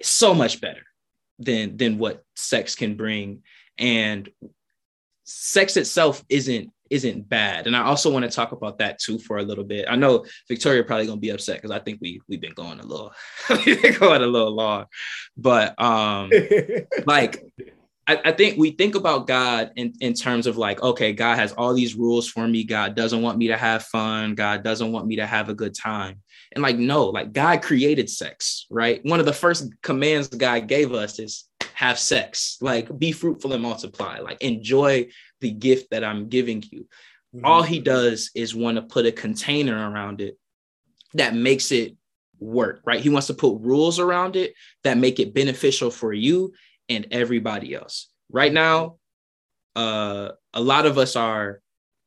[0.02, 0.82] so much better
[1.38, 3.42] than than what sex can bring.
[3.78, 4.28] And
[5.24, 7.66] sex itself isn't isn't bad.
[7.66, 9.86] And I also want to talk about that too for a little bit.
[9.88, 12.86] I know Victoria probably gonna be upset because I think we we've been going a
[12.86, 13.12] little
[13.50, 14.86] we've been going a little long.
[15.36, 16.30] But um
[17.06, 17.42] like
[18.08, 21.52] I, I, think we think about God in, in terms of like, okay, God has
[21.52, 22.64] all these rules for me.
[22.64, 24.34] God doesn't want me to have fun.
[24.34, 26.22] God doesn't want me to have a good time.
[26.52, 29.00] And like, no, like God created sex, right?
[29.04, 33.62] One of the first commands God gave us is have sex, like be fruitful and
[33.62, 35.08] multiply, like enjoy
[35.40, 36.86] the gift that I'm giving you.
[37.34, 37.44] Mm-hmm.
[37.44, 40.38] All he does is want to put a container around it
[41.14, 41.96] that makes it
[42.40, 43.00] work, right?
[43.00, 46.52] He wants to put rules around it that make it beneficial for you
[46.88, 48.08] and everybody else.
[48.30, 48.96] Right now,
[49.76, 51.60] uh, a lot of us are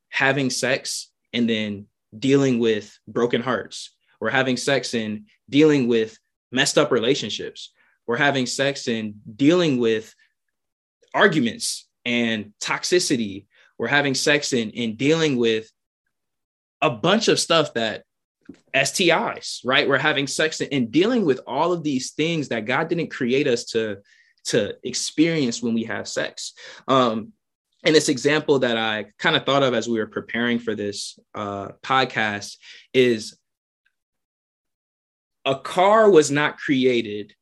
[0.10, 3.96] having sex and then dealing with broken hearts.
[4.20, 6.18] We're having sex and dealing with
[6.52, 7.72] messed up relationships.
[8.08, 10.14] We're having sex and dealing with
[11.14, 13.46] arguments and toxicity.
[13.78, 15.72] We're having sex and, and dealing with
[16.82, 18.04] a bunch of stuff that
[18.76, 19.88] STIs, right?
[19.88, 23.66] We're having sex and dealing with all of these things that God didn't create us
[23.66, 23.98] to
[24.44, 26.54] to experience when we have sex.
[26.88, 27.34] Um,
[27.84, 31.20] and this example that I kind of thought of as we were preparing for this
[31.36, 32.58] uh, podcast
[32.94, 33.38] is
[35.46, 37.34] a car was not created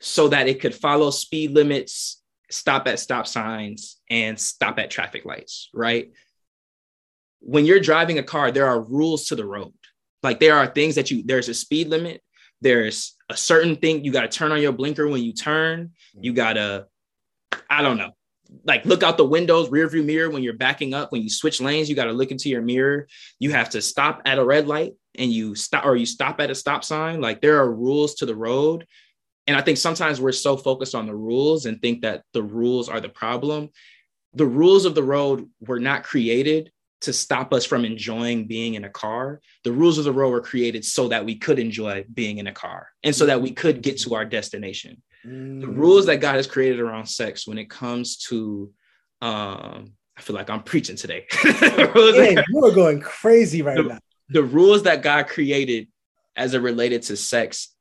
[0.00, 5.24] so that it could follow speed limits, stop at stop signs, and stop at traffic
[5.24, 6.12] lights, right?
[7.40, 9.74] When you're driving a car, there are rules to the road.
[10.22, 12.22] Like there are things that you, there's a speed limit,
[12.60, 15.92] there's a certain thing you got to turn on your blinker when you turn.
[16.18, 16.86] You got to,
[17.68, 18.12] I don't know,
[18.64, 21.12] like look out the windows, rear view mirror when you're backing up.
[21.12, 23.06] When you switch lanes, you got to look into your mirror.
[23.38, 26.50] You have to stop at a red light and you stop, or you stop at
[26.50, 27.20] a stop sign.
[27.20, 28.86] Like there are rules to the road.
[29.46, 32.88] And I think sometimes we're so focused on the rules and think that the rules
[32.88, 33.70] are the problem.
[34.32, 36.72] The rules of the road were not created
[37.02, 39.40] to stop us from enjoying being in a car.
[39.62, 42.52] The rules of the road were created so that we could enjoy being in a
[42.52, 45.02] car and so that we could get to our destination.
[45.26, 45.60] Mm.
[45.60, 48.72] The rules that God has created around sex when it comes to,
[49.20, 51.26] um, I feel like I'm preaching today.
[51.44, 53.98] you are going crazy right the, now.
[54.30, 55.88] The rules that God created
[56.36, 57.73] as it related to sex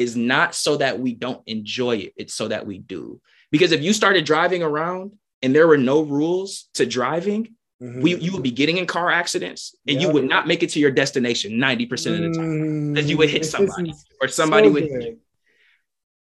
[0.00, 3.20] is not so that we don't enjoy it, it's so that we do.
[3.50, 8.02] Because if you started driving around and there were no rules to driving, Mm-hmm.
[8.02, 10.02] We, you would be getting in car accidents and yep.
[10.02, 13.30] you would not make it to your destination 90% of the time because you would
[13.30, 15.18] hit somebody or somebody so would hit you.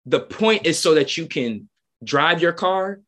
[0.05, 1.67] The point is so that you can
[2.03, 2.99] drive your car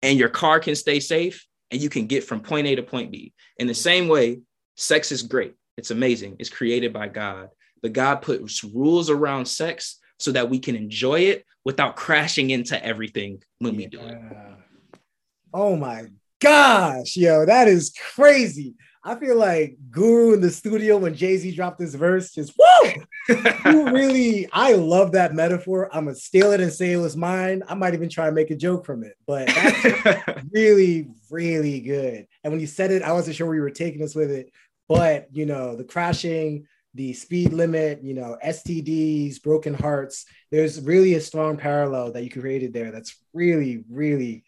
[0.00, 3.10] and your car can stay safe and you can get from point A to point
[3.10, 3.32] B.
[3.56, 4.42] In the same way,
[4.76, 5.54] sex is great.
[5.76, 6.36] It's amazing.
[6.38, 7.48] It's created by God.
[7.82, 12.82] But God puts rules around sex so that we can enjoy it without crashing into
[12.84, 13.78] everything when yeah.
[13.78, 14.18] we do it.
[15.52, 16.06] Oh my
[16.40, 18.74] gosh, yo, that is crazy.
[19.04, 22.92] I feel like Guru in the studio when Jay Z dropped this verse, just whoa!
[23.66, 25.88] you really, I love that metaphor.
[25.92, 27.62] I'm gonna steal it and say it was mine.
[27.68, 32.28] I might even try to make a joke from it, but that's really, really good.
[32.44, 34.52] And when you said it, I wasn't sure where you were taking us with it,
[34.88, 40.26] but you know, the crashing, the speed limit, you know, STDs, broken hearts.
[40.50, 42.90] There's really a strong parallel that you created there.
[42.90, 44.44] That's really, really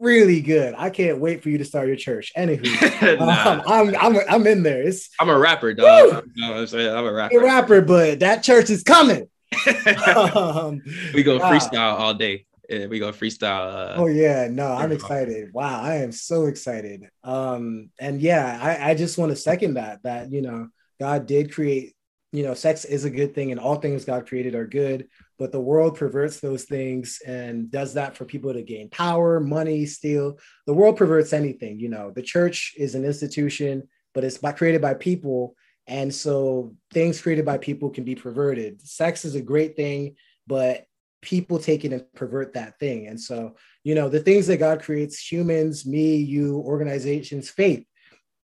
[0.00, 0.74] really good.
[0.76, 2.32] I can't wait for you to start your church.
[2.36, 3.52] Anywho, nah.
[3.52, 4.82] um, I'm, I'm I'm in there.
[4.82, 6.24] It's, I'm a rapper, dog.
[6.42, 7.38] I'm a rapper.
[7.38, 9.28] A rapper, but that church is coming.
[10.06, 10.82] um,
[11.14, 12.44] we go freestyle all day.
[12.70, 13.72] We go freestyle.
[13.72, 15.52] Uh, oh yeah, no, I'm excited.
[15.54, 17.08] Wow, I am so excited.
[17.24, 20.02] Um, and yeah, I, I just want to second that.
[20.02, 20.68] That you know,
[21.00, 21.94] God did create.
[22.30, 25.52] You know, sex is a good thing, and all things God created are good but
[25.52, 30.38] the world perverts those things and does that for people to gain power, money, steal.
[30.66, 31.78] The world perverts anything.
[31.78, 35.54] You know, the church is an institution, but it's by, created by people.
[35.86, 38.82] And so things created by people can be perverted.
[38.82, 40.84] Sex is a great thing, but
[41.22, 43.06] people take it and pervert that thing.
[43.06, 47.84] And so, you know, the things that God creates, humans, me, you, organizations, faith,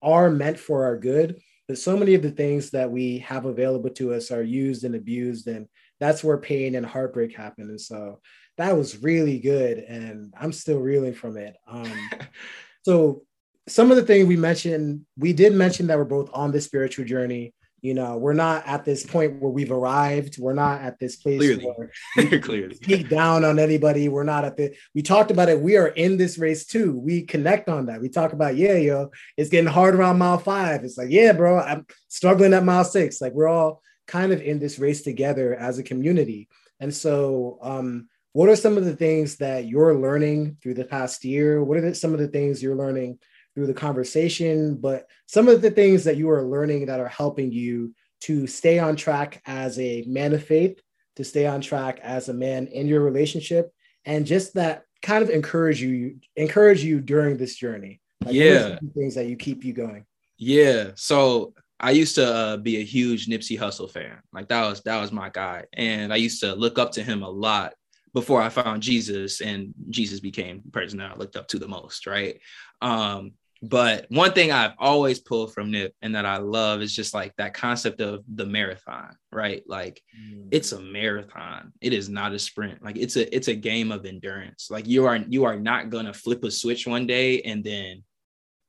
[0.02, 1.40] are meant for our good.
[1.68, 4.96] But so many of the things that we have available to us are used and
[4.96, 5.68] abused and
[6.02, 7.70] that's where pain and heartbreak happen.
[7.70, 8.20] And so
[8.58, 9.78] that was really good.
[9.78, 11.56] And I'm still reeling from it.
[11.68, 11.94] Um,
[12.84, 13.22] so
[13.68, 17.06] some of the things we mentioned, we did mention that we're both on this spiritual
[17.06, 17.54] journey.
[17.82, 20.38] You know, we're not at this point where we've arrived.
[20.38, 21.66] We're not at this place clearly.
[21.66, 24.08] where we clearly speak down on anybody.
[24.08, 24.76] We're not at the.
[24.94, 25.60] We talked about it.
[25.60, 26.98] We are in this race too.
[26.98, 28.00] We connect on that.
[28.00, 30.84] We talk about yeah, yo, it's getting hard around mile five.
[30.84, 33.20] It's like yeah, bro, I'm struggling at mile six.
[33.20, 36.50] Like we're all kind of in this race together as a community.
[36.80, 41.26] And so, um, what are some of the things that you're learning through the past
[41.26, 41.64] year?
[41.64, 43.20] What are the, some of the things you're learning
[43.54, 44.76] through the conversation?
[44.76, 48.80] But some of the things that you are learning that are helping you to stay
[48.80, 50.80] on track as a man of faith,
[51.16, 53.74] to stay on track as a man in your relationship,
[54.06, 58.00] and just that kind of encourage you encourage you during this journey?
[58.24, 60.06] Like, yeah, things that you keep you going.
[60.38, 64.18] Yeah, so I used to uh, be a huge Nipsey Hussle fan.
[64.32, 67.24] Like that was that was my guy, and I used to look up to him
[67.24, 67.74] a lot
[68.14, 71.68] before I found Jesus, and Jesus became the person that I looked up to the
[71.68, 72.06] most.
[72.06, 72.40] Right.
[72.82, 73.32] Um,
[73.62, 77.36] but one thing I've always pulled from Nip and that I love is just like
[77.38, 79.62] that concept of the marathon, right?
[79.68, 80.48] Like mm.
[80.50, 81.72] it's a marathon.
[81.80, 82.84] It is not a sprint.
[82.84, 84.70] Like it's a it's a game of endurance.
[84.72, 88.04] Like you are you are not gonna flip a switch one day and then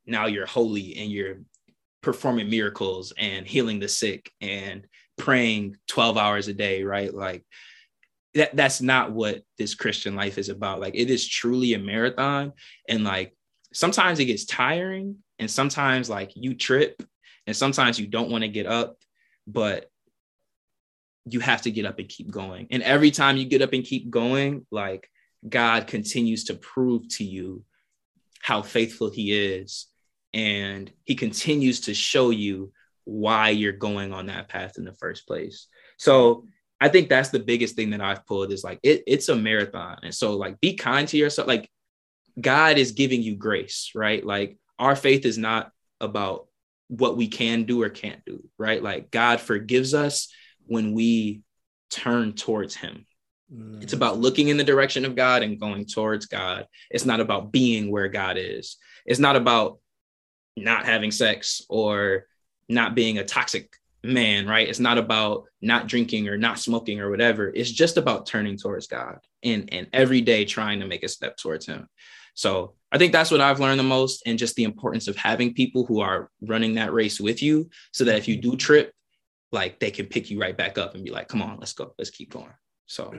[0.04, 1.38] now you're holy and you're
[2.02, 4.86] performing miracles and healing the sick and
[5.16, 7.14] praying 12 hours a day, right?
[7.14, 7.46] Like
[8.34, 10.80] that that's not what this Christian life is about.
[10.80, 12.52] Like it is truly a marathon
[12.90, 13.34] and like
[13.72, 17.02] sometimes it gets tiring and sometimes like you trip
[17.46, 18.96] and sometimes you don't want to get up
[19.46, 19.90] but
[21.24, 22.66] you have to get up and keep going.
[22.70, 25.08] And every time you get up and keep going like
[25.48, 27.64] god continues to prove to you
[28.40, 29.86] how faithful he is.
[30.34, 32.72] And he continues to show you
[33.04, 35.66] why you're going on that path in the first place.
[35.96, 36.46] So
[36.80, 39.98] i think that's the biggest thing that i've pulled is like it, it's a marathon.
[40.02, 41.46] And so like be kind to yourself.
[41.46, 41.70] Like
[42.40, 44.24] God is giving you grace, right?
[44.24, 45.70] Like our faith is not
[46.00, 46.46] about
[46.88, 48.82] what we can do or can't do, right?
[48.82, 50.28] Like God forgives us
[50.66, 51.42] when we
[51.90, 53.06] turn towards Him.
[53.52, 53.82] Mm.
[53.82, 56.66] It's about looking in the direction of God and going towards God.
[56.90, 58.76] It's not about being where God is.
[59.06, 59.78] It's not about
[60.56, 62.26] not having sex or
[62.68, 63.74] not being a toxic
[64.04, 64.68] man, right?
[64.68, 67.52] It's not about not drinking or not smoking or whatever.
[67.54, 71.36] It's just about turning towards God and, and every day trying to make a step
[71.36, 71.88] towards Him.
[72.34, 75.54] So I think that's what I've learned the most, and just the importance of having
[75.54, 78.92] people who are running that race with you, so that if you do trip,
[79.50, 81.94] like they can pick you right back up and be like, "Come on, let's go,
[81.98, 82.52] let's keep going."
[82.86, 83.14] So,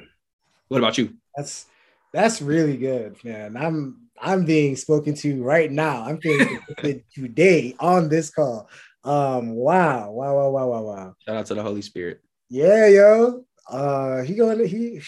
[0.68, 1.16] what about you?
[1.36, 1.66] That's
[2.12, 3.58] that's really good, man.
[3.58, 6.04] I'm I'm being spoken to right now.
[6.04, 6.60] I'm feeling
[7.14, 8.70] today on this call.
[9.04, 11.16] Um, wow, wow, wow, wow, wow, wow.
[11.26, 12.22] Shout out to the Holy Spirit.
[12.50, 13.46] Yeah, yo.
[13.68, 15.02] Uh, he going to he.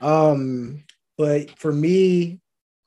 [0.00, 0.84] Um,
[1.16, 2.40] but for me,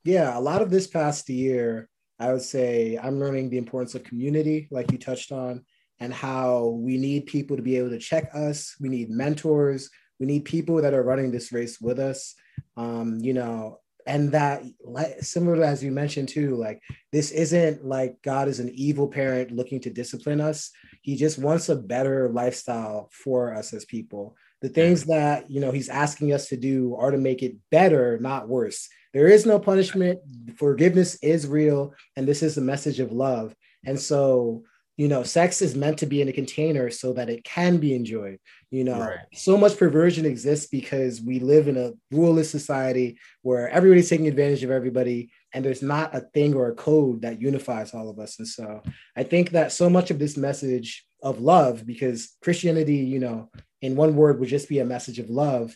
[0.04, 1.90] yeah, a lot of this past year,
[2.20, 5.66] I would say I'm learning the importance of community, like you touched on,
[6.00, 8.76] and how we need people to be able to check us.
[8.80, 9.90] We need mentors.
[10.20, 12.36] We need people that are running this race with us.
[12.76, 16.82] Um, you know, and that like similar as you mentioned too, like
[17.12, 20.72] this isn't like God is an evil parent looking to discipline us.
[21.02, 24.36] He just wants a better lifestyle for us as people.
[24.62, 28.18] The things that you know he's asking us to do are to make it better,
[28.20, 28.90] not worse.
[29.14, 30.20] There is no punishment.
[30.58, 31.94] Forgiveness is real.
[32.16, 33.56] And this is the message of love.
[33.86, 34.64] And so,
[34.98, 37.96] you know, sex is meant to be in a container so that it can be
[37.96, 38.38] enjoyed.
[38.70, 39.20] You know, right.
[39.34, 44.64] so much perversion exists because we live in a ruleless society where everybody's taking advantage
[44.64, 48.38] of everybody and there's not a thing or a code that unifies all of us.
[48.40, 48.84] And so
[49.16, 53.50] I think that so much of this message of love, because Christianity, you know,
[53.82, 55.76] in one word would just be a message of love,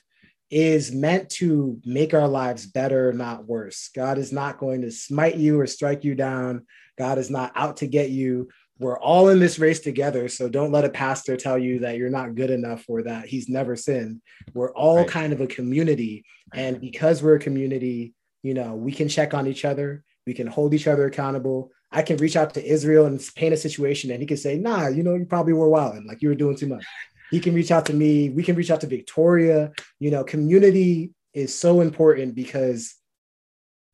[0.54, 3.90] is meant to make our lives better, not worse.
[3.96, 6.68] God is not going to smite you or strike you down.
[6.96, 8.50] God is not out to get you.
[8.78, 10.28] We're all in this race together.
[10.30, 13.50] So don't let a pastor tell you that you're not good enough or that he's
[13.50, 14.22] never sinned.
[14.54, 15.08] We're all right.
[15.08, 16.24] kind of a community.
[16.54, 20.46] And because we're a community, you know, we can check on each other, we can
[20.46, 21.72] hold each other accountable.
[21.92, 24.88] I can reach out to Israel and paint a situation and he can say, nah,
[24.88, 26.86] you know, you probably were wilding, like you were doing too much
[27.34, 28.30] he can reach out to me.
[28.30, 29.72] We can reach out to victoria.
[30.00, 32.94] You know community is so important because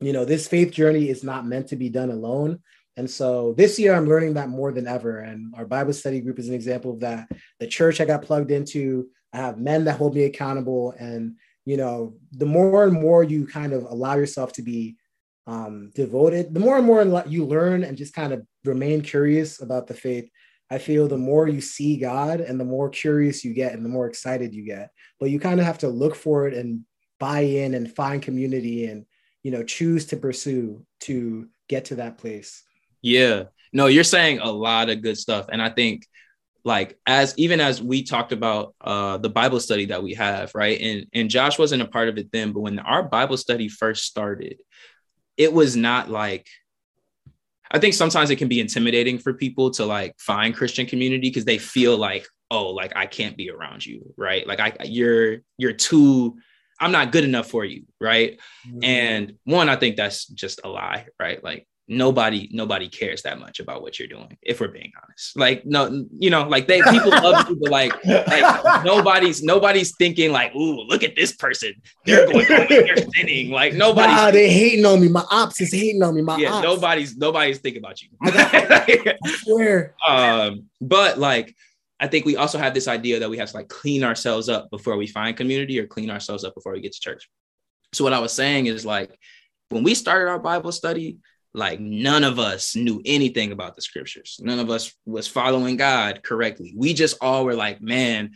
[0.01, 2.59] you know this faith journey is not meant to be done alone.
[2.97, 5.19] And so this year i'm learning that more than ever.
[5.19, 7.29] And our bible study group is an example of that.
[7.61, 10.93] The church i got plugged into i have men that hold me accountable.
[10.99, 14.97] And you know the more and more you kind of allow yourself to be
[15.47, 19.87] um, devoted the more and more you learn and just kind of remain curious about
[19.87, 20.29] the faith
[20.71, 23.89] I feel the more you see God and the more curious you get and the
[23.89, 24.91] more excited you get.
[25.19, 26.85] But you kind of have to look for it and
[27.19, 29.05] buy in and find community and
[29.43, 32.63] you know choose to pursue to get to that place.
[33.01, 33.45] Yeah.
[33.71, 36.05] No, you're saying a lot of good stuff and I think
[36.65, 40.79] like as even as we talked about uh the Bible study that we have, right?
[40.79, 44.05] And and Josh wasn't a part of it then, but when our Bible study first
[44.05, 44.59] started,
[45.37, 46.47] it was not like
[47.71, 51.45] I think sometimes it can be intimidating for people to like find Christian community because
[51.45, 54.47] they feel like, oh, like I can't be around you, right?
[54.47, 56.37] Like I you're you're too
[56.79, 58.39] I'm not good enough for you, right?
[58.67, 58.83] Mm-hmm.
[58.83, 61.43] And one, I think that's just a lie, right?
[61.43, 65.35] Like nobody nobody cares that much about what you're doing if we're being honest.
[65.35, 70.31] Like no you know like they people love you but like, like nobody's nobody's thinking
[70.31, 71.73] like ooh look at this person.
[72.05, 73.49] They're going they're sinning.
[73.49, 75.09] Like nobody nah, they hating on me.
[75.09, 76.21] My ops is hating on me.
[76.21, 76.63] My yeah ops.
[76.63, 78.09] nobody's nobody's thinking about you.
[78.21, 79.95] I swear.
[80.07, 81.55] Um but like
[81.99, 84.69] I think we also have this idea that we have to like clean ourselves up
[84.69, 87.27] before we find community or clean ourselves up before we get to church.
[87.93, 89.11] So what I was saying is like
[89.69, 91.17] when we started our Bible study
[91.53, 94.39] like none of us knew anything about the scriptures.
[94.41, 96.73] None of us was following god correctly.
[96.75, 98.31] We just all were like man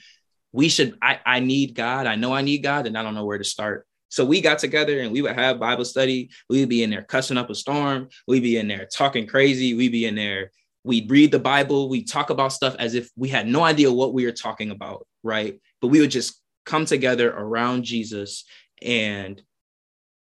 [0.51, 2.07] we should i, I need god.
[2.07, 3.87] I know i need god and i don't know where to start.
[4.09, 6.29] So we got together and we would have bible study.
[6.49, 8.09] We'd be in there cussing up a storm.
[8.27, 9.73] We'd be in there talking crazy.
[9.73, 10.51] We'd be in there
[10.85, 11.87] we'd read the bible.
[11.87, 15.07] We talk about stuff as if we had no idea what we were talking about
[15.23, 15.59] right?
[15.81, 18.45] But we would just come together around jesus
[18.81, 19.41] and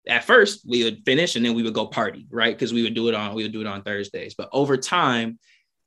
[0.09, 2.55] at first we would finish and then we would go party, right?
[2.55, 4.33] Because we would do it on we would do it on Thursdays.
[4.33, 5.39] But over time,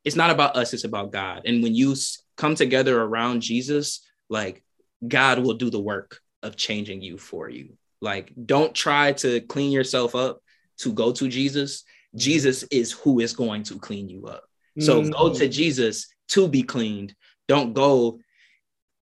[0.05, 1.43] it's not about us, it's about God.
[1.45, 1.95] And when you
[2.37, 4.63] come together around Jesus, like
[5.07, 7.77] God will do the work of changing you for you.
[8.01, 10.41] Like don't try to clean yourself up
[10.79, 11.85] to go to Jesus.
[12.15, 14.45] Jesus is who is going to clean you up.
[14.79, 15.11] So mm-hmm.
[15.11, 17.15] go to Jesus to be cleaned.
[17.49, 18.21] Don't go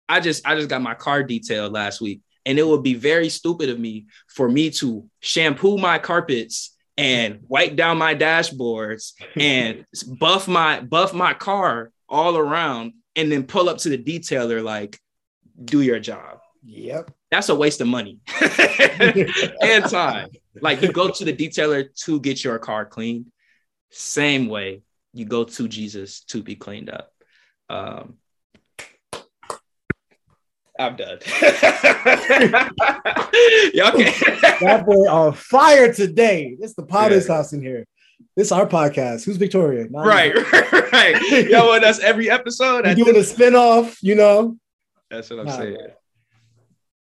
[0.10, 3.30] I just I just got my car detailed last week and it would be very
[3.30, 9.86] stupid of me for me to shampoo my carpets and wipe down my dashboards and
[10.20, 15.00] buff my buff my car all around and then pull up to the detailer like
[15.64, 16.40] do your job.
[16.66, 17.12] Yep.
[17.30, 20.30] That's a waste of money and time.
[20.60, 23.28] Like you go to the detailer to get your car cleaned.
[23.92, 24.82] Same way
[25.14, 27.12] you go to Jesus to be cleaned up.
[27.70, 28.16] Um,
[30.80, 31.20] I'm done.
[33.74, 34.06] Y'all can
[34.62, 36.56] that boy on fire today.
[36.58, 37.36] It's the Potter's yeah.
[37.36, 37.86] house in here.
[38.38, 39.26] This is our podcast.
[39.26, 39.88] Who's Victoria?
[39.90, 41.50] Not right, right, right.
[41.50, 42.86] Y'all with us every episode.
[42.86, 44.58] We're doing a spinoff, you know.
[45.12, 45.78] That's what I'm nah, saying.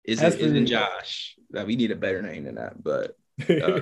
[0.04, 1.38] Is it isn't Josh?
[1.50, 3.16] Now, we need a better name than that, but
[3.50, 3.80] uh,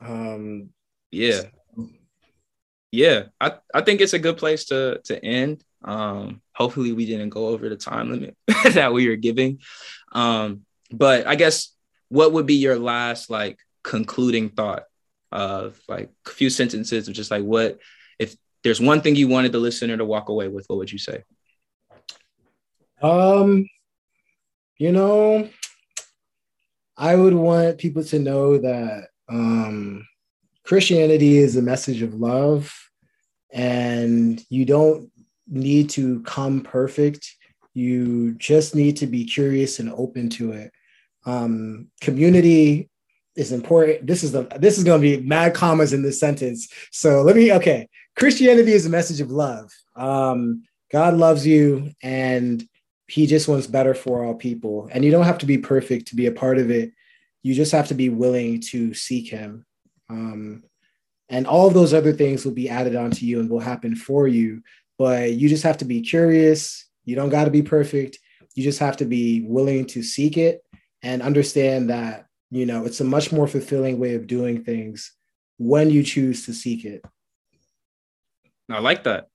[0.00, 0.68] um
[1.10, 1.42] yeah.
[2.92, 5.64] Yeah, I, I think it's a good place to to end.
[5.86, 8.36] Um, hopefully, we didn't go over the time limit
[8.74, 9.60] that we were giving.
[10.12, 11.72] Um, but I guess
[12.08, 14.84] what would be your last like concluding thought
[15.32, 17.78] of like a few sentences of just like what
[18.18, 20.98] if there's one thing you wanted the listener to walk away with, what would you
[20.98, 21.22] say?
[23.00, 23.68] Um,
[24.78, 25.48] you know,
[26.96, 30.06] I would want people to know that um,
[30.64, 32.72] Christianity is a message of love,
[33.52, 35.10] and you don't
[35.46, 37.34] need to come perfect.
[37.74, 40.72] You just need to be curious and open to it.
[41.24, 42.88] Um, community
[43.36, 44.06] is important.
[44.06, 46.68] This is the this is going to be mad commas in this sentence.
[46.90, 47.88] So let me okay.
[48.16, 49.70] Christianity is a message of love.
[49.94, 52.66] Um, God loves you, and
[53.08, 54.88] He just wants better for all people.
[54.90, 56.92] And you don't have to be perfect to be a part of it.
[57.42, 59.66] You just have to be willing to seek Him.
[60.08, 60.62] Um,
[61.28, 64.62] and all those other things will be added onto you and will happen for you
[64.98, 66.88] but you just have to be curious.
[67.04, 68.18] You don't got to be perfect.
[68.54, 70.62] You just have to be willing to seek it
[71.02, 75.12] and understand that, you know, it's a much more fulfilling way of doing things
[75.58, 77.04] when you choose to seek it.
[78.70, 79.28] I like that.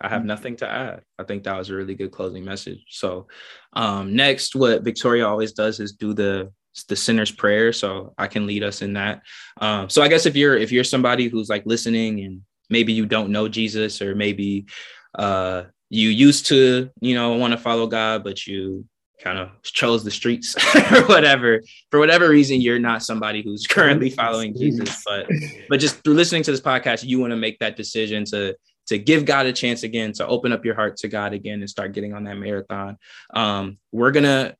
[0.00, 0.28] I have mm-hmm.
[0.28, 1.02] nothing to add.
[1.18, 2.84] I think that was a really good closing message.
[2.88, 3.26] So,
[3.72, 6.52] um, next, what Victoria always does is do the
[6.86, 7.72] the sinner's prayer.
[7.72, 9.22] So I can lead us in that.
[9.60, 13.06] Um, so I guess if you're if you're somebody who's like listening and maybe you
[13.06, 14.66] don't know Jesus or maybe
[15.14, 18.84] uh, you used to, you know, want to follow God, but you
[19.20, 20.54] kind of chose the streets
[20.92, 21.60] or whatever.
[21.90, 25.28] For whatever reason, you're not somebody who's currently following Jesus, but
[25.68, 28.56] but just through listening to this podcast, you want to make that decision to
[28.86, 31.68] to give God a chance again, to open up your heart to God again and
[31.68, 32.96] start getting on that marathon.
[33.34, 34.56] Um, we're gonna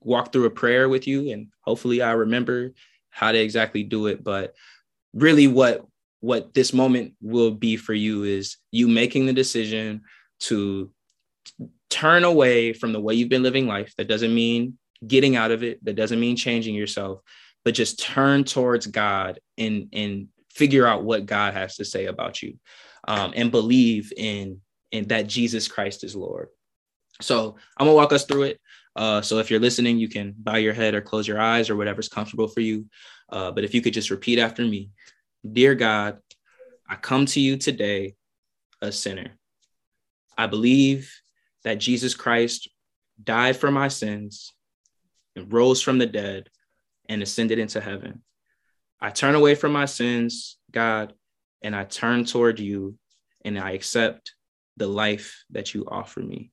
[0.00, 2.72] walk through a prayer with you, and hopefully I remember
[3.10, 4.22] how to exactly do it.
[4.22, 4.54] But
[5.12, 5.84] really, what
[6.20, 10.02] what this moment will be for you is you making the decision
[10.40, 10.90] to
[11.88, 13.92] turn away from the way you've been living life.
[13.96, 17.20] That doesn't mean getting out of it, that doesn't mean changing yourself,
[17.64, 22.42] but just turn towards God and, and figure out what God has to say about
[22.42, 22.58] you
[23.08, 24.60] um, and believe in,
[24.92, 26.48] in that Jesus Christ is Lord.
[27.22, 28.60] So I'm gonna walk us through it.
[28.96, 31.76] Uh, so if you're listening, you can bow your head or close your eyes or
[31.76, 32.86] whatever's comfortable for you.
[33.30, 34.90] Uh, but if you could just repeat after me
[35.48, 36.18] Dear God,
[36.88, 38.14] I come to you today
[38.82, 39.38] a sinner.
[40.36, 41.12] I believe
[41.64, 42.68] that Jesus Christ
[43.22, 44.52] died for my sins
[45.36, 46.48] and rose from the dead
[47.08, 48.22] and ascended into heaven.
[49.00, 51.14] I turn away from my sins, God,
[51.62, 52.96] and I turn toward you
[53.44, 54.34] and I accept
[54.76, 56.52] the life that you offer me.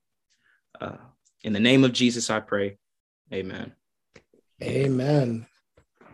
[0.80, 0.96] Uh,
[1.42, 2.78] in the name of Jesus, I pray.
[3.32, 3.72] Amen.
[4.62, 5.46] Amen.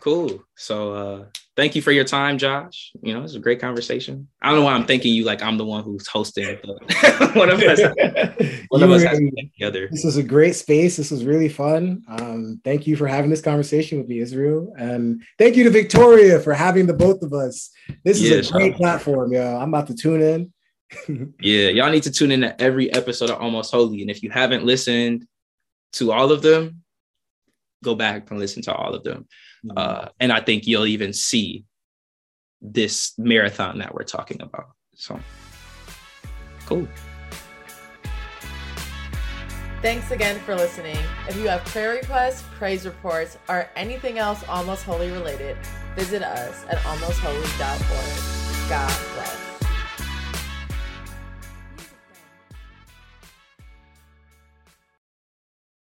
[0.01, 0.45] Cool.
[0.57, 1.25] So uh
[1.57, 2.93] thank you for your time, Josh.
[3.03, 4.29] You know, it's a great conversation.
[4.43, 7.51] I don't know why I'm thinking you like I'm the one who's hosting, but one
[7.51, 7.81] of us,
[8.69, 9.89] one of us has to get together.
[9.91, 10.97] This was a great space.
[10.97, 12.03] This was really fun.
[12.09, 14.73] Um, thank you for having this conversation with me, Israel.
[14.79, 17.71] And thank you to Victoria for having the both of us.
[18.05, 19.57] This is a great platform, yo.
[19.57, 20.53] I'm about to tune in.
[21.41, 24.03] yeah, y'all need to tune in to every episode of Almost Holy.
[24.03, 25.27] And if you haven't listened
[25.95, 26.83] to all of them,
[27.83, 29.27] go back and listen to all of them.
[29.77, 31.65] Uh, and I think you'll even see
[32.61, 34.71] this marathon that we're talking about.
[34.95, 35.19] So
[36.67, 36.89] cool.
[39.83, 40.97] Thanks again for listening.
[41.29, 45.59] If you have prayer requests, praise reports, or anything else Almost Holy related,
[45.95, 48.71] visit us at almostholy.org.
[48.71, 49.54] God bless.